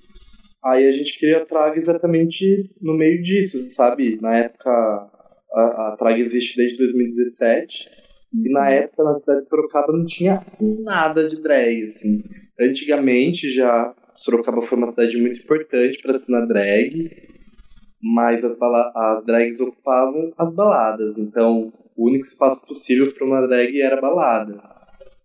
Aí 0.67 0.85
a 0.85 0.91
gente 0.91 1.17
queria 1.17 1.37
a 1.37 1.45
Traga 1.45 1.77
exatamente 1.77 2.69
no 2.81 2.93
meio 2.93 3.21
disso, 3.21 3.69
sabe? 3.69 4.19
Na 4.21 4.35
época, 4.37 4.69
a, 4.69 5.93
a 5.93 5.95
Traga 5.97 6.19
existe 6.19 6.57
desde 6.57 6.77
2017, 6.77 7.89
e 8.33 8.51
na 8.51 8.69
época 8.69 9.03
na 9.03 9.15
cidade 9.15 9.39
de 9.39 9.47
Sorocaba 9.47 9.93
não 9.93 10.05
tinha 10.05 10.45
nada 10.59 11.27
de 11.27 11.41
drag, 11.41 11.83
assim. 11.83 12.21
Antigamente 12.59 13.49
já 13.49 13.93
Sorocaba 14.17 14.61
foi 14.61 14.77
uma 14.77 14.87
cidade 14.87 15.15
muito 15.17 15.39
importante 15.39 16.01
para 16.01 16.13
cena 16.13 16.45
drag, 16.45 17.11
mas 18.01 18.43
as, 18.43 18.57
as 18.61 19.25
drags 19.25 19.61
ocupavam 19.61 20.33
as 20.37 20.53
baladas, 20.53 21.17
então 21.17 21.71
o 21.95 22.07
único 22.07 22.25
espaço 22.25 22.65
possível 22.65 23.11
para 23.13 23.25
uma 23.25 23.47
drag 23.47 23.79
era 23.79 24.01
balada. 24.01 24.61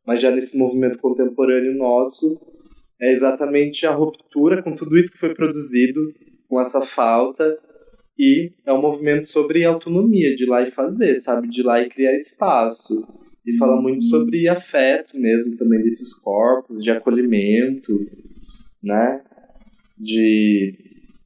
Mas 0.07 0.21
já 0.21 0.31
nesse 0.31 0.57
movimento 0.57 0.99
contemporâneo 0.99 1.77
nosso, 1.77 2.39
é 3.03 3.13
exatamente 3.13 3.85
a 3.85 3.93
ruptura 3.93 4.63
com 4.63 4.77
tudo 4.77 4.97
isso 4.97 5.11
que 5.11 5.19
foi 5.19 5.35
produzido, 5.35 6.01
com 6.49 6.61
essa 6.61 6.81
falta, 6.81 7.59
e 8.17 8.53
é 8.65 8.73
um 8.73 8.81
movimento 8.81 9.27
sobre 9.27 9.65
autonomia, 9.65 10.37
de 10.37 10.45
ir 10.45 10.47
lá 10.47 10.63
e 10.63 10.71
fazer, 10.71 11.17
sabe? 11.17 11.49
De 11.49 11.61
ir 11.61 11.65
lá 11.65 11.83
e 11.83 11.89
criar 11.89 12.15
espaço 12.15 12.95
e 13.45 13.57
fala 13.57 13.81
muito 13.81 14.01
uhum. 14.03 14.09
sobre 14.09 14.49
afeto 14.49 15.19
mesmo 15.19 15.57
também 15.57 15.83
desses 15.83 16.17
corpos, 16.21 16.81
de 16.81 16.93
acolhimento, 16.93 17.93
né? 18.81 19.21
De 19.99 20.75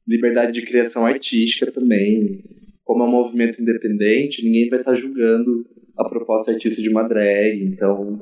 liberdade 0.07 0.53
de 0.53 0.65
criação 0.65 1.05
artística 1.05 1.71
também. 1.71 2.43
Como 2.83 3.03
é 3.03 3.05
um 3.05 3.11
movimento 3.11 3.61
independente, 3.61 4.43
ninguém 4.43 4.69
vai 4.69 4.79
estar 4.79 4.91
tá 4.91 4.97
julgando 4.97 5.63
a 5.95 6.05
proposta 6.05 6.51
artística 6.51 6.81
de 6.81 6.89
uma 6.89 7.03
drag, 7.03 7.63
então 7.63 8.19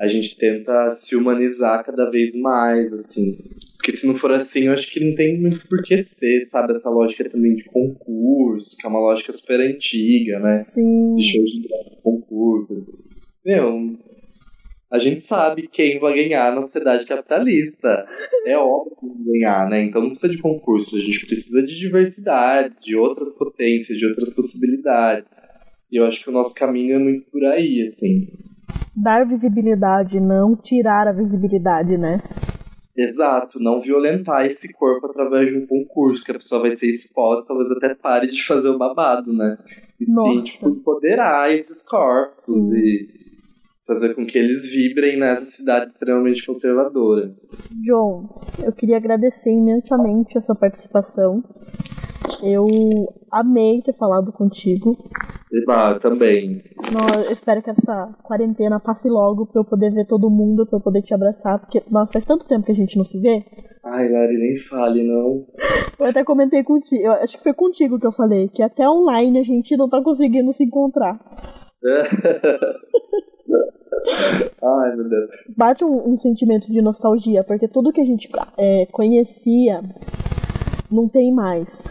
a 0.00 0.06
gente 0.06 0.36
tenta 0.36 0.90
se 0.90 1.14
humanizar 1.16 1.84
cada 1.84 2.10
vez 2.10 2.34
mais, 2.34 2.92
assim. 2.92 3.36
Porque 3.76 3.96
se 3.96 4.06
não 4.06 4.14
for 4.14 4.32
assim, 4.32 4.64
eu 4.64 4.72
acho 4.72 4.90
que 4.90 5.04
não 5.04 5.14
tem 5.14 5.40
muito 5.40 5.68
por 5.68 5.82
que 5.82 5.98
ser, 5.98 6.42
sabe? 6.44 6.72
Essa 6.72 6.90
lógica 6.90 7.28
também 7.28 7.54
de 7.54 7.64
concurso, 7.64 8.76
que 8.78 8.86
é 8.86 8.88
uma 8.88 9.00
lógica 9.00 9.32
super 9.32 9.60
antiga, 9.60 10.38
né? 10.40 10.56
Sim. 10.58 11.14
De 11.16 11.32
show 11.32 11.44
de 11.44 12.00
concurso, 12.02 12.78
assim 12.78 13.14
meu, 13.44 13.98
a 14.90 14.98
gente 14.98 15.20
sabe 15.20 15.68
quem 15.68 15.98
vai 15.98 16.14
ganhar 16.14 16.54
na 16.54 16.62
sociedade 16.62 17.04
capitalista. 17.04 18.06
É 18.46 18.56
óbvio 18.56 18.96
ganhar, 19.26 19.68
né? 19.68 19.82
Então 19.82 20.00
não 20.00 20.10
precisa 20.10 20.32
de 20.32 20.40
concurso, 20.40 20.96
a 20.96 21.00
gente 21.00 21.26
precisa 21.26 21.62
de 21.62 21.78
diversidade, 21.78 22.80
de 22.82 22.96
outras 22.96 23.36
potências, 23.36 23.98
de 23.98 24.06
outras 24.06 24.34
possibilidades. 24.34 25.42
E 25.92 25.96
eu 25.96 26.06
acho 26.06 26.22
que 26.22 26.30
o 26.30 26.32
nosso 26.32 26.54
caminho 26.54 26.94
é 26.94 26.98
muito 26.98 27.30
por 27.30 27.44
aí, 27.44 27.82
assim. 27.82 28.26
Dar 28.96 29.24
visibilidade, 29.24 30.20
não 30.20 30.54
tirar 30.54 31.08
a 31.08 31.12
visibilidade, 31.12 31.96
né? 31.98 32.22
Exato, 32.96 33.58
não 33.58 33.80
violentar 33.80 34.46
esse 34.46 34.72
corpo 34.72 35.06
através 35.06 35.48
de 35.48 35.58
um 35.58 35.66
concurso, 35.66 36.24
que 36.24 36.30
a 36.30 36.34
pessoa 36.34 36.60
vai 36.60 36.76
ser 36.76 36.86
exposta, 36.86 37.48
talvez 37.48 37.68
até 37.72 37.92
pare 37.92 38.28
de 38.28 38.40
fazer 38.46 38.68
o 38.68 38.78
babado, 38.78 39.32
né? 39.32 39.58
E 40.00 40.06
sim, 40.06 40.36
Nossa. 40.36 40.42
tipo, 40.42 40.68
empoderar 40.68 41.52
esses 41.52 41.82
corpos 41.82 42.44
Sim. 42.44 42.76
e 42.76 43.08
fazer 43.84 44.14
com 44.14 44.24
que 44.24 44.38
eles 44.38 44.70
vibrem 44.70 45.18
nessa 45.18 45.44
cidade 45.44 45.86
extremamente 45.90 46.46
conservadora. 46.46 47.34
John, 47.82 48.28
eu 48.62 48.72
queria 48.72 48.96
agradecer 48.96 49.50
imensamente 49.50 50.38
a 50.38 50.40
sua 50.40 50.54
participação. 50.54 51.42
Eu 52.42 52.66
amei 53.30 53.80
ter 53.82 53.92
falado 53.94 54.32
contigo. 54.32 54.96
Ah, 55.68 55.98
também. 56.00 56.62
Nó- 56.92 57.22
Eu 57.24 57.30
espero 57.32 57.62
que 57.62 57.70
essa 57.70 58.08
quarentena 58.22 58.80
passe 58.80 59.08
logo 59.08 59.46
pra 59.46 59.60
eu 59.60 59.64
poder 59.64 59.90
ver 59.92 60.06
todo 60.06 60.28
mundo, 60.30 60.66
pra 60.66 60.78
eu 60.78 60.82
poder 60.82 61.00
te 61.02 61.14
abraçar, 61.14 61.58
porque, 61.60 61.82
nossa, 61.90 62.12
faz 62.12 62.24
tanto 62.24 62.46
tempo 62.46 62.66
que 62.66 62.72
a 62.72 62.74
gente 62.74 62.96
não 62.96 63.04
se 63.04 63.20
vê. 63.20 63.44
Ai, 63.84 64.08
Lari, 64.10 64.36
nem 64.38 64.56
fale, 64.58 65.02
não. 65.04 65.44
Eu 65.98 66.06
até 66.06 66.24
comentei 66.24 66.62
contigo, 66.64 67.02
eu 67.02 67.12
acho 67.12 67.36
que 67.36 67.42
foi 67.42 67.52
contigo 67.54 67.98
que 68.00 68.06
eu 68.06 68.10
falei, 68.12 68.48
que 68.48 68.62
até 68.62 68.88
online 68.88 69.38
a 69.38 69.42
gente 69.44 69.76
não 69.76 69.88
tá 69.88 70.02
conseguindo 70.02 70.52
se 70.52 70.64
encontrar. 70.64 71.18
Ai, 74.62 74.96
meu 74.96 75.08
Deus. 75.08 75.30
Bate 75.56 75.84
um, 75.84 76.12
um 76.12 76.16
sentimento 76.16 76.70
de 76.70 76.82
nostalgia, 76.82 77.44
porque 77.44 77.68
tudo 77.68 77.92
que 77.92 78.00
a 78.00 78.04
gente 78.04 78.28
é, 78.58 78.86
conhecia 78.86 79.80
não 80.90 81.08
tem 81.08 81.32
mais. 81.32 81.82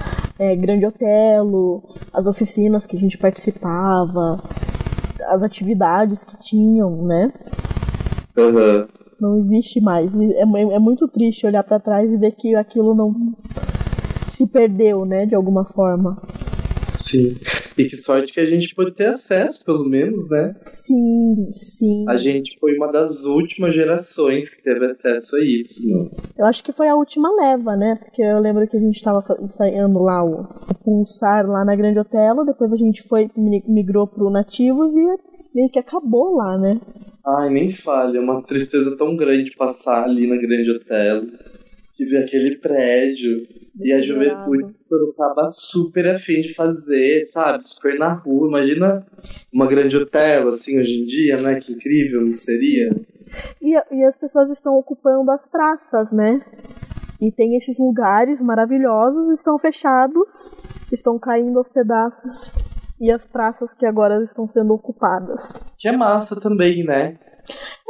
É, 0.44 0.56
Grande 0.58 0.86
Otelo, 0.86 1.82
as 2.14 2.26
oficinas 2.28 2.86
que 2.86 2.98
a 2.98 3.00
gente 3.00 3.18
participava, 3.18 4.44
as 5.28 5.42
atividades 5.42 6.26
que 6.26 6.38
tinham, 6.42 7.02
né? 7.06 7.32
Aham. 8.38 8.88
Não 9.22 9.38
existe 9.38 9.80
mais. 9.80 10.12
É, 10.36 10.44
mu- 10.46 10.72
é 10.74 10.80
muito 10.80 11.08
triste 11.08 11.46
olhar 11.48 11.64
pra 11.64 11.80
trás 11.80 12.12
e 12.12 12.18
ver 12.18 12.32
que 12.34 12.54
aquilo 12.56 12.94
não 12.94 13.14
se 14.28 14.46
perdeu, 14.46 15.06
né, 15.06 15.26
de 15.26 15.34
alguma 15.34 15.64
forma. 15.64 16.22
Sim. 16.92 17.38
E 17.78 17.86
que 17.86 17.98
sorte 17.98 18.32
que 18.32 18.40
a 18.40 18.46
gente 18.46 18.74
pôde 18.76 18.92
ter 18.92 19.08
acesso, 19.08 19.64
pelo 19.66 19.84
menos, 19.84 20.30
né? 20.30 20.56
Sim, 20.60 21.52
sim. 21.54 22.06
A 22.08 22.18
gente 22.18 22.58
foi 22.60 22.76
uma 22.78 22.92
das 22.92 23.24
últimas 23.24 23.74
gerações 23.74 24.48
que 24.50 24.62
teve 24.62 24.86
acesso 24.86 25.36
a 25.36 25.44
isso, 25.44 25.82
né? 25.88 26.10
Eu 26.38 26.46
acho 26.46 26.64
que 26.64 26.72
foi 26.72 26.88
a 26.88 26.96
última 26.96 27.30
leva, 27.36 27.76
né? 27.76 27.96
Porque 28.04 28.22
eu 28.22 28.40
lembro 28.40 28.68
que 28.68 28.78
a 28.78 28.80
gente 28.80 29.02
tava 29.04 29.22
fa- 29.22 29.38
ensaiando 29.42 30.00
lá 30.00 30.24
o, 30.24 30.42
o 30.42 30.76
Pulsar 30.84 31.48
lá 31.48 31.66
na 31.66 31.76
Grande 31.76 31.98
Otelo, 32.00 32.46
depois 32.46 32.72
a 32.72 32.78
gente 32.78 33.02
foi 33.08 33.28
mi- 33.36 33.64
migrou 33.68 34.06
pro 34.08 34.30
Nativos 34.30 34.96
e 34.96 35.04
meio 35.56 35.70
que 35.72 35.80
acabou 35.80 36.36
lá, 36.36 36.58
né? 36.58 36.80
Ai, 37.26 37.50
nem 37.50 37.72
fale, 37.72 38.18
é 38.18 38.22
uma 38.22 38.44
tristeza 38.44 38.96
tão 38.98 39.16
grande 39.16 39.56
passar 39.56 40.04
ali 40.04 40.28
na 40.28 40.36
Grande 40.36 40.70
Hotel, 40.72 41.24
que 41.96 42.06
ver 42.06 42.24
aquele 42.24 42.58
prédio 42.58 43.48
e 43.82 43.92
a 43.94 44.00
juventude 44.02 44.74
de 44.74 44.84
Sorocaba 44.84 45.48
super 45.48 46.08
afim 46.10 46.42
de 46.42 46.54
fazer, 46.54 47.24
sabe? 47.26 47.66
Super 47.66 47.98
na 47.98 48.14
rua. 48.14 48.48
Imagina 48.48 49.06
uma 49.52 49.66
Grande 49.68 49.96
Hotel, 49.98 50.48
assim, 50.50 50.80
hoje 50.80 51.02
em 51.02 51.06
dia, 51.06 51.42
né? 51.42 51.56
Que 51.60 51.74
incrível 51.74 52.22
não 52.22 52.28
seria? 52.28 52.90
E, 53.62 53.76
a- 53.76 53.86
e 53.92 54.04
as 54.04 54.16
pessoas 54.16 54.50
estão 54.52 54.76
ocupando 54.76 55.30
as 55.32 55.48
praças, 55.48 56.12
né? 56.12 56.42
E 57.20 57.32
tem 57.32 57.56
esses 57.56 57.80
lugares 57.80 58.42
maravilhosos, 58.42 59.30
estão 59.32 59.58
fechados, 59.58 60.52
estão 60.92 61.18
caindo 61.18 61.58
aos 61.58 61.70
pedaços. 61.70 62.52
E 63.02 63.12
as 63.12 63.26
praças 63.26 63.74
que 63.74 63.86
agora 63.86 64.22
estão 64.24 64.46
sendo 64.48 64.74
ocupadas. 64.74 65.52
Que 65.80 65.88
é 65.88 65.92
massa 65.98 66.40
também, 66.40 66.86
né? 66.86 67.18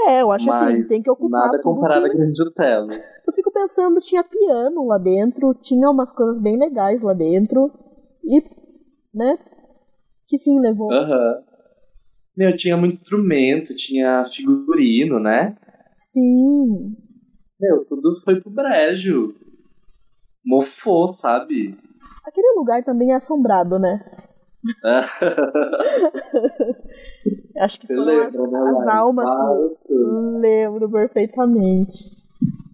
É, 0.07 0.21
eu 0.21 0.31
acho 0.31 0.49
assim, 0.49 0.77
Mas 0.79 0.87
tem 0.87 1.03
que 1.03 1.09
ocupar 1.11 1.45
nada 1.47 1.61
comparado 1.61 2.05
que... 2.05 2.11
à 2.11 2.13
Grande 2.15 2.41
Hotel. 2.41 2.87
Eu 3.25 3.33
fico 3.33 3.51
pensando, 3.51 3.99
tinha 3.99 4.23
piano 4.23 4.85
lá 4.85 4.97
dentro, 4.97 5.53
tinha 5.53 5.89
umas 5.89 6.13
coisas 6.13 6.41
bem 6.41 6.57
legais 6.57 7.01
lá 7.01 7.13
dentro. 7.13 7.71
E, 8.23 8.43
né? 9.13 9.37
Que 10.27 10.37
fim 10.37 10.59
levou? 10.59 10.91
Aham. 10.91 11.41
Meu, 12.35 12.55
tinha 12.55 12.75
muito 12.75 12.93
instrumento, 12.93 13.75
tinha 13.75 14.25
figurino, 14.25 15.19
né? 15.19 15.55
Sim. 15.95 16.95
Meu, 17.59 17.85
tudo 17.85 18.19
foi 18.23 18.41
pro 18.41 18.49
brejo. 18.49 19.35
Mofou, 20.45 21.07
sabe? 21.09 21.77
Aquele 22.25 22.53
lugar 22.57 22.83
também 22.83 23.11
é 23.11 23.15
assombrado, 23.15 23.79
né? 23.79 24.03
Acho 27.59 27.79
que 27.79 27.87
foram 27.87 28.03
lembra, 28.03 28.43
as, 28.43 28.51
né, 28.51 28.59
as 28.59 28.87
almas. 28.87 29.29
Tudo. 29.87 30.39
Lembro 30.39 30.89
perfeitamente. 30.89 32.22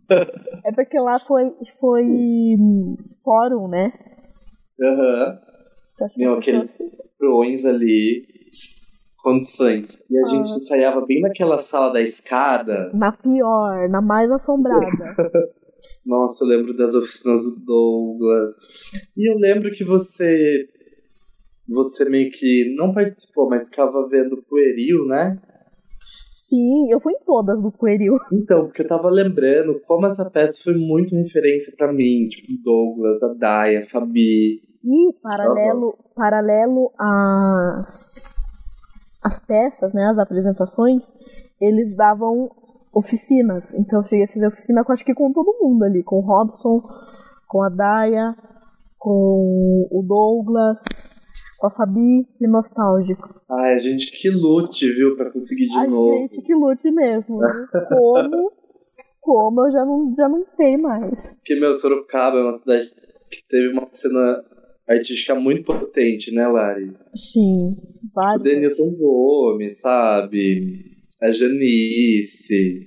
é 0.66 0.72
porque 0.74 1.00
lá 1.00 1.20
foi, 1.20 1.52
foi 1.80 2.06
fórum, 3.24 3.68
né? 3.68 3.92
Aham. 4.82 5.40
Que 6.14 6.20
Meu, 6.20 6.36
aqueles 6.36 6.78
proões 7.18 7.66
ali, 7.66 8.26
condições. 9.22 9.98
E 10.10 10.18
a 10.18 10.22
Ah. 10.22 10.30
gente 10.30 10.50
ensaiava 10.58 11.06
bem 11.06 11.22
naquela 11.22 11.60
sala 11.60 11.92
da 11.94 12.02
escada. 12.02 12.90
Na 12.94 13.12
pior, 13.12 13.90
na 13.90 14.02
mais 14.02 14.32
assombrada. 14.32 15.16
Nossa, 16.06 16.44
eu 16.44 16.48
lembro 16.48 16.76
das 16.76 16.96
oficinas 16.96 17.44
do 17.44 17.60
Douglas. 17.60 18.56
E 19.18 19.30
eu 19.30 19.36
lembro 19.38 19.72
que 19.72 19.84
você. 19.84 20.68
Você 21.68 22.06
meio 22.10 22.32
que 22.32 22.74
não 22.76 22.94
participou, 22.94 23.48
mas 23.48 23.70
ficava 23.70 24.08
vendo 24.08 24.42
Pueril, 24.50 25.06
né? 25.06 25.38
Sim, 26.50 26.92
eu 26.92 27.00
fui 27.00 27.14
em 27.14 27.24
todas 27.24 27.62
do 27.62 27.72
Coelho. 27.72 28.18
Então, 28.34 28.66
porque 28.66 28.82
eu 28.82 28.88
tava 28.88 29.08
lembrando 29.10 29.80
como 29.86 30.08
essa 30.08 30.28
peça 30.28 30.64
foi 30.64 30.76
muito 30.76 31.16
referência 31.16 31.72
pra 31.78 31.94
mim. 31.94 32.28
Tipo, 32.28 32.48
Douglas, 32.64 33.22
a 33.22 33.34
Daya, 33.36 33.82
a 33.82 33.86
Fabi. 33.86 34.60
E 34.84 35.14
paralelo, 35.22 35.96
paralelo 36.16 36.92
às, 36.98 38.34
às 39.22 39.40
peças, 39.40 39.94
né, 39.94 40.06
as 40.06 40.18
apresentações, 40.18 41.14
eles 41.62 41.96
davam 41.96 42.50
oficinas. 42.94 43.76
Então 43.76 44.00
eu 44.00 44.04
cheguei 44.04 44.24
a 44.24 44.28
fazer 44.28 44.48
oficina 44.48 44.84
com 44.84 44.92
acho 44.92 45.06
que 45.06 45.14
com 45.14 45.32
todo 45.32 45.58
mundo 45.62 45.84
ali, 45.84 46.02
com 46.02 46.18
o 46.18 46.26
Robson, 46.26 46.82
com 47.48 47.62
a 47.62 47.70
Daya, 47.70 48.36
com 48.98 49.88
o 49.92 50.02
Douglas, 50.02 50.80
a 51.68 51.70
Fabi, 51.70 52.26
que 52.38 52.48
nostálgico. 52.48 53.42
Ai, 53.50 53.74
a 53.74 53.78
gente 53.78 54.12
que 54.12 54.30
lute, 54.30 54.90
viu, 54.94 55.16
pra 55.16 55.32
conseguir 55.32 55.68
de 55.68 55.78
a 55.78 55.88
novo. 55.88 56.18
gente 56.20 56.42
que 56.42 56.54
lute 56.56 56.90
mesmo. 56.92 57.40
né? 57.40 57.50
Como, 57.90 58.52
como 59.22 59.68
eu 59.68 59.72
já 59.72 59.86
não, 59.86 60.14
já 60.16 60.30
não 60.30 60.46
sei 60.46 60.78
mais. 60.78 61.34
Porque, 61.36 61.56
meu, 61.56 61.74
Sorocaba 61.76 62.38
é 62.40 62.42
uma 62.44 62.54
cidade 62.58 62.88
que 63.30 63.48
teve 63.48 63.74
uma 63.74 63.88
cena 63.94 64.44
artística 64.88 65.36
muito 65.36 65.64
potente, 65.66 66.34
né, 66.34 66.48
Lari? 66.48 66.94
Sim, 67.14 67.72
O 68.04 68.14
vários. 68.16 68.44
Denilton 68.44 68.92
Gomes, 68.98 69.80
sabe? 69.82 70.86
A 71.22 71.30
Janice. 71.30 72.86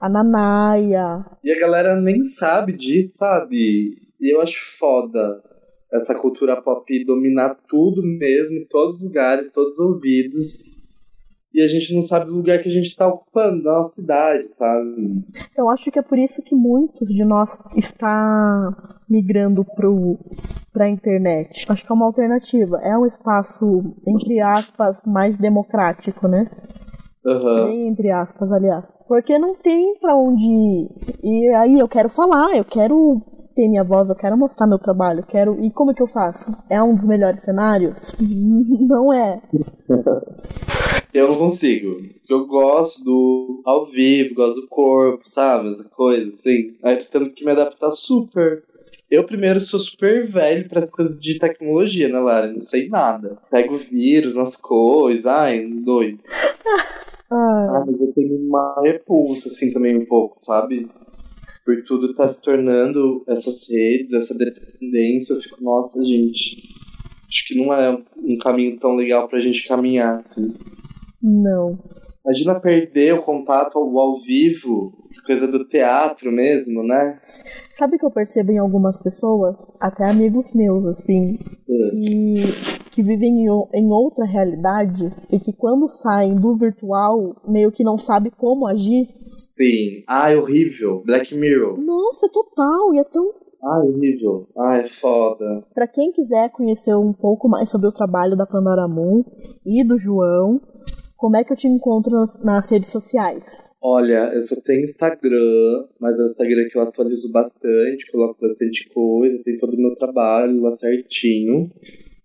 A 0.00 0.08
Nanaia. 0.08 1.24
E 1.42 1.50
a 1.50 1.58
galera 1.58 2.00
nem 2.00 2.22
sabe 2.24 2.72
disso, 2.76 3.16
sabe? 3.18 3.96
E 4.20 4.34
eu 4.34 4.40
acho 4.42 4.78
foda 4.78 5.42
essa 5.92 6.14
cultura 6.14 6.60
pop 6.60 7.04
dominar 7.04 7.56
tudo 7.68 8.02
mesmo, 8.02 8.58
em 8.58 8.66
todos 8.66 8.96
os 8.96 9.02
lugares, 9.02 9.52
todos 9.52 9.78
os 9.78 9.86
ouvidos. 9.86 10.80
E 11.52 11.62
a 11.62 11.66
gente 11.66 11.92
não 11.92 12.02
sabe 12.02 12.30
o 12.30 12.34
lugar 12.34 12.62
que 12.62 12.68
a 12.68 12.72
gente 12.72 12.94
tá 12.94 13.08
ocupando 13.08 13.64
na 13.64 13.78
nossa 13.78 13.96
cidade, 13.96 14.46
sabe? 14.54 15.24
Eu 15.58 15.68
acho 15.68 15.90
que 15.90 15.98
é 15.98 16.02
por 16.02 16.16
isso 16.16 16.42
que 16.42 16.54
muitos 16.54 17.08
de 17.08 17.24
nós 17.24 17.58
está 17.76 18.70
migrando 19.08 19.64
pro 19.64 20.16
pra 20.72 20.88
internet. 20.88 21.66
Acho 21.68 21.84
que 21.84 21.90
é 21.90 21.94
uma 21.94 22.06
alternativa. 22.06 22.78
É 22.82 22.96
um 22.96 23.04
espaço, 23.04 23.64
entre 24.06 24.40
aspas, 24.40 25.02
mais 25.04 25.36
democrático, 25.36 26.28
né? 26.28 26.48
Aham. 27.26 27.66
Bem 27.66 27.88
entre 27.88 28.12
aspas, 28.12 28.52
aliás. 28.52 28.88
Porque 29.08 29.36
não 29.36 29.56
tem 29.56 29.98
pra 29.98 30.14
onde 30.14 30.44
ir. 30.44 30.88
E 31.22 31.48
aí 31.54 31.78
eu 31.80 31.88
quero 31.88 32.08
falar, 32.08 32.56
eu 32.56 32.64
quero 32.64 33.20
ter 33.54 33.68
minha 33.68 33.84
voz, 33.84 34.08
eu 34.08 34.14
quero 34.14 34.36
mostrar 34.36 34.66
meu 34.66 34.78
trabalho, 34.78 35.24
quero. 35.26 35.62
E 35.64 35.70
como 35.70 35.90
é 35.90 35.94
que 35.94 36.02
eu 36.02 36.06
faço? 36.06 36.52
É 36.68 36.82
um 36.82 36.94
dos 36.94 37.06
melhores 37.06 37.40
cenários? 37.40 38.14
Não 38.20 39.12
é. 39.12 39.40
Eu 41.12 41.26
não 41.28 41.34
consigo. 41.34 41.96
Eu 42.28 42.46
gosto 42.46 43.02
do 43.02 43.62
ao 43.64 43.84
vivo, 43.86 44.32
gosto 44.32 44.60
do 44.60 44.68
corpo, 44.68 45.28
sabe? 45.28 45.70
Essa 45.70 45.88
coisa, 45.88 46.32
assim. 46.34 46.76
Aí 46.84 46.98
tô 46.98 47.06
tendo 47.10 47.30
que 47.32 47.44
me 47.44 47.50
adaptar 47.50 47.90
super. 47.90 48.62
Eu 49.10 49.24
primeiro 49.24 49.58
sou 49.58 49.80
super 49.80 50.30
velho 50.30 50.68
para 50.68 50.78
as 50.78 50.88
coisas 50.88 51.18
de 51.18 51.36
tecnologia, 51.40 52.08
né, 52.08 52.16
Lara? 52.20 52.52
Não 52.52 52.62
sei 52.62 52.88
nada. 52.88 53.38
Pego 53.50 53.76
vírus 53.78 54.36
nas 54.36 54.54
coisas, 54.56 55.26
ai, 55.26 55.66
doido. 55.66 56.20
Ah, 57.32 57.76
Ah, 57.76 57.84
mas 57.86 58.00
eu 58.00 58.12
tenho 58.12 58.36
uma 58.48 58.80
repulsa, 58.82 59.46
assim, 59.46 59.70
também 59.72 59.96
um 59.96 60.04
pouco, 60.04 60.36
sabe? 60.36 60.88
Por 61.64 61.84
tudo 61.86 62.14
tá 62.14 62.26
se 62.28 62.42
tornando 62.42 63.22
essas 63.28 63.68
redes, 63.68 64.12
essa 64.12 64.36
dependência, 64.36 65.34
eu 65.34 65.40
fico, 65.40 65.62
nossa, 65.62 66.02
gente. 66.02 66.68
Acho 67.28 67.46
que 67.46 67.54
não 67.54 67.72
é 67.72 67.90
um 68.16 68.38
caminho 68.38 68.78
tão 68.78 68.96
legal 68.96 69.28
pra 69.28 69.40
gente 69.40 69.68
caminhar, 69.68 70.16
assim. 70.16 70.52
não. 71.22 71.78
Imagina 72.22 72.60
perder 72.60 73.14
o 73.14 73.22
contato 73.22 73.78
ao, 73.78 73.98
ao 73.98 74.20
vivo, 74.20 74.92
coisa 75.24 75.46
do 75.46 75.64
teatro 75.64 76.30
mesmo, 76.30 76.82
né? 76.82 77.16
Sabe 77.72 77.98
que 77.98 78.04
eu 78.04 78.10
percebo 78.10 78.52
em 78.52 78.58
algumas 78.58 79.02
pessoas, 79.02 79.66
até 79.80 80.04
amigos 80.04 80.52
meus, 80.54 80.84
assim, 80.84 81.38
que, 81.90 82.90
que 82.90 83.02
vivem 83.02 83.46
em, 83.46 83.48
em 83.74 83.90
outra 83.90 84.24
realidade 84.24 85.12
e 85.30 85.38
que 85.38 85.52
quando 85.52 85.88
saem 85.88 86.34
do 86.34 86.56
virtual, 86.56 87.36
meio 87.46 87.70
que 87.70 87.84
não 87.84 87.96
sabe 87.96 88.30
como 88.30 88.66
agir? 88.66 89.08
Sim. 89.20 90.02
Ai, 90.08 90.36
horrível. 90.36 91.02
Black 91.04 91.34
Mirror. 91.34 91.78
Nossa, 91.80 92.28
total. 92.28 92.94
E 92.94 92.98
é 92.98 93.04
tão 93.04 93.32
Ai, 93.62 93.88
horrível. 93.88 94.48
Ai, 94.58 94.86
foda. 95.00 95.64
Para 95.74 95.86
quem 95.86 96.12
quiser 96.12 96.50
conhecer 96.50 96.94
um 96.94 97.12
pouco 97.12 97.48
mais 97.48 97.70
sobre 97.70 97.88
o 97.88 97.92
trabalho 97.92 98.36
da 98.36 98.46
Pandora 98.46 98.88
Moon 98.88 99.22
e 99.66 99.84
do 99.86 99.98
João, 99.98 100.60
como 101.16 101.36
é 101.36 101.44
que 101.44 101.52
eu 101.52 101.56
te 101.56 101.68
encontro 101.68 102.12
nas, 102.12 102.42
nas 102.42 102.70
redes 102.70 102.90
sociais? 102.90 103.69
Olha, 103.82 104.30
eu 104.34 104.42
só 104.42 104.60
tenho 104.60 104.82
Instagram, 104.82 105.86
mas 105.98 106.18
é 106.18 106.22
o 106.22 106.26
Instagram 106.26 106.68
que 106.68 106.76
eu 106.76 106.82
atualizo 106.82 107.32
bastante, 107.32 108.10
coloco 108.12 108.38
bastante 108.38 108.86
coisa, 108.90 109.42
tem 109.42 109.56
todo 109.56 109.72
o 109.72 109.80
meu 109.80 109.94
trabalho 109.94 110.60
lá 110.60 110.70
certinho, 110.70 111.70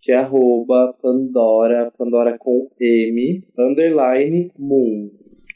que 0.02 0.12
é 0.12 0.18
arroba 0.18 0.94
Pandora, 1.02 1.92
Pandora 1.98 2.38
com 2.38 2.70
M, 2.80 3.42
underline 3.58 4.52
Moon, 4.60 5.10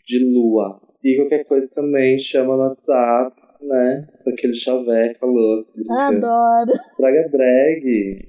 de 0.06 0.24
lua. 0.34 0.80
E 1.04 1.18
qualquer 1.18 1.43
coisa 1.43 1.70
também 1.76 2.18
chama 2.18 2.56
no 2.56 2.64
WhatsApp, 2.64 3.36
né? 3.62 4.08
Com 4.24 4.30
aquele 4.30 4.54
chaveco 4.54 5.26
louco. 5.26 5.72
Adoro! 5.91 6.80
Traga 6.95 7.30
drag. 7.30 8.20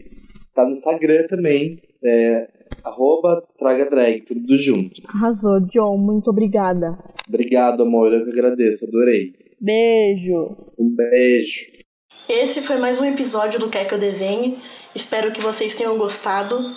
Tá 0.55 0.65
no 0.65 0.73
Instagram 0.73 1.27
também. 1.29 1.81
É 2.03 2.60
arroba 2.85 3.43
Traga 3.59 3.89
Drag, 3.89 4.23
tudo 4.23 4.57
junto. 4.57 5.03
Arrasou, 5.07 5.61
John, 5.61 5.97
muito 5.99 6.31
obrigada. 6.31 6.99
Obrigado, 7.29 7.83
amor, 7.83 8.13
eu 8.13 8.25
que 8.25 8.31
agradeço, 8.31 8.87
adorei. 8.87 9.33
Beijo. 9.61 10.57
Um 10.79 10.95
beijo. 10.95 11.67
Esse 12.29 12.63
foi 12.63 12.79
mais 12.79 13.01
um 13.01 13.05
episódio 13.05 13.61
do 13.61 13.69
Quer 13.69 13.87
Que 13.87 13.95
Eu 13.95 13.99
Desenhe. 13.99 14.57
Espero 14.95 15.33
que 15.33 15.41
vocês 15.41 15.75
tenham 15.75 15.99
gostado. 15.99 16.75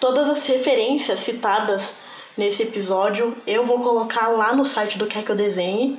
Todas 0.00 0.28
as 0.28 0.46
referências 0.46 1.20
citadas 1.20 1.96
nesse 2.36 2.62
episódio 2.62 3.34
eu 3.46 3.62
vou 3.64 3.80
colocar 3.80 4.28
lá 4.28 4.54
no 4.54 4.64
site 4.64 4.98
do 4.98 5.06
Quer 5.06 5.24
Que 5.24 5.30
Eu 5.30 5.36
Desenhe. 5.36 5.96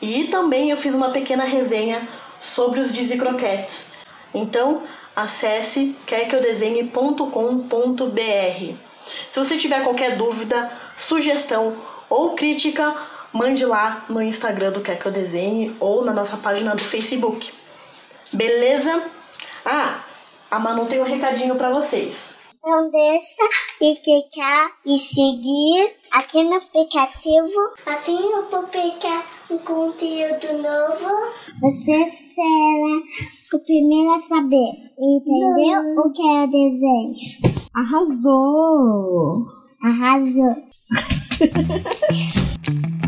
E 0.00 0.24
também 0.24 0.70
eu 0.70 0.76
fiz 0.76 0.94
uma 0.94 1.10
pequena 1.10 1.44
resenha 1.44 2.06
sobre 2.40 2.80
os 2.80 2.92
Dizzy 2.92 3.16
Croquettes. 3.16 3.92
Então, 4.34 4.82
acesse 5.14 5.94
querqueeudesenhe.com.br. 6.06 8.76
Se 9.30 9.38
você 9.38 9.56
tiver 9.56 9.82
qualquer 9.82 10.16
dúvida, 10.16 10.70
sugestão 10.96 11.76
ou 12.08 12.34
crítica, 12.34 12.94
mande 13.32 13.64
lá 13.64 14.04
no 14.08 14.22
Instagram 14.22 14.72
do 14.72 14.80
Quer 14.80 14.98
Que 14.98 15.06
Eu 15.06 15.12
Desenhe 15.12 15.76
ou 15.80 16.04
na 16.04 16.12
nossa 16.12 16.36
página 16.36 16.74
do 16.74 16.82
Facebook. 16.82 17.52
Beleza? 18.32 19.02
Ah, 19.64 20.00
a 20.50 20.58
Manu 20.58 20.86
tem 20.86 21.00
um 21.00 21.04
recadinho 21.04 21.56
para 21.56 21.70
vocês. 21.70 22.41
Não 22.64 22.90
deixa 22.92 23.42
de 23.80 24.00
clicar 24.02 24.70
e 24.86 24.96
seguir 24.96 25.96
aqui 26.12 26.44
no 26.44 26.54
aplicativo. 26.54 27.50
Assim 27.86 28.16
eu 28.16 28.44
publicar 28.44 29.26
um 29.50 29.58
conteúdo 29.58 30.62
novo. 30.62 31.08
Você 31.60 32.08
será 32.08 33.02
o 33.52 33.58
primeiro 33.64 34.12
a 34.12 34.20
saber. 34.20 34.92
Entendeu? 34.96 35.82
Não. 35.82 36.06
O 36.06 36.12
que 36.12 36.22
é 36.22 36.44
o 36.44 36.46
desenho? 36.46 37.16
Arrasou! 37.74 39.44
Arrasou! 39.82 40.54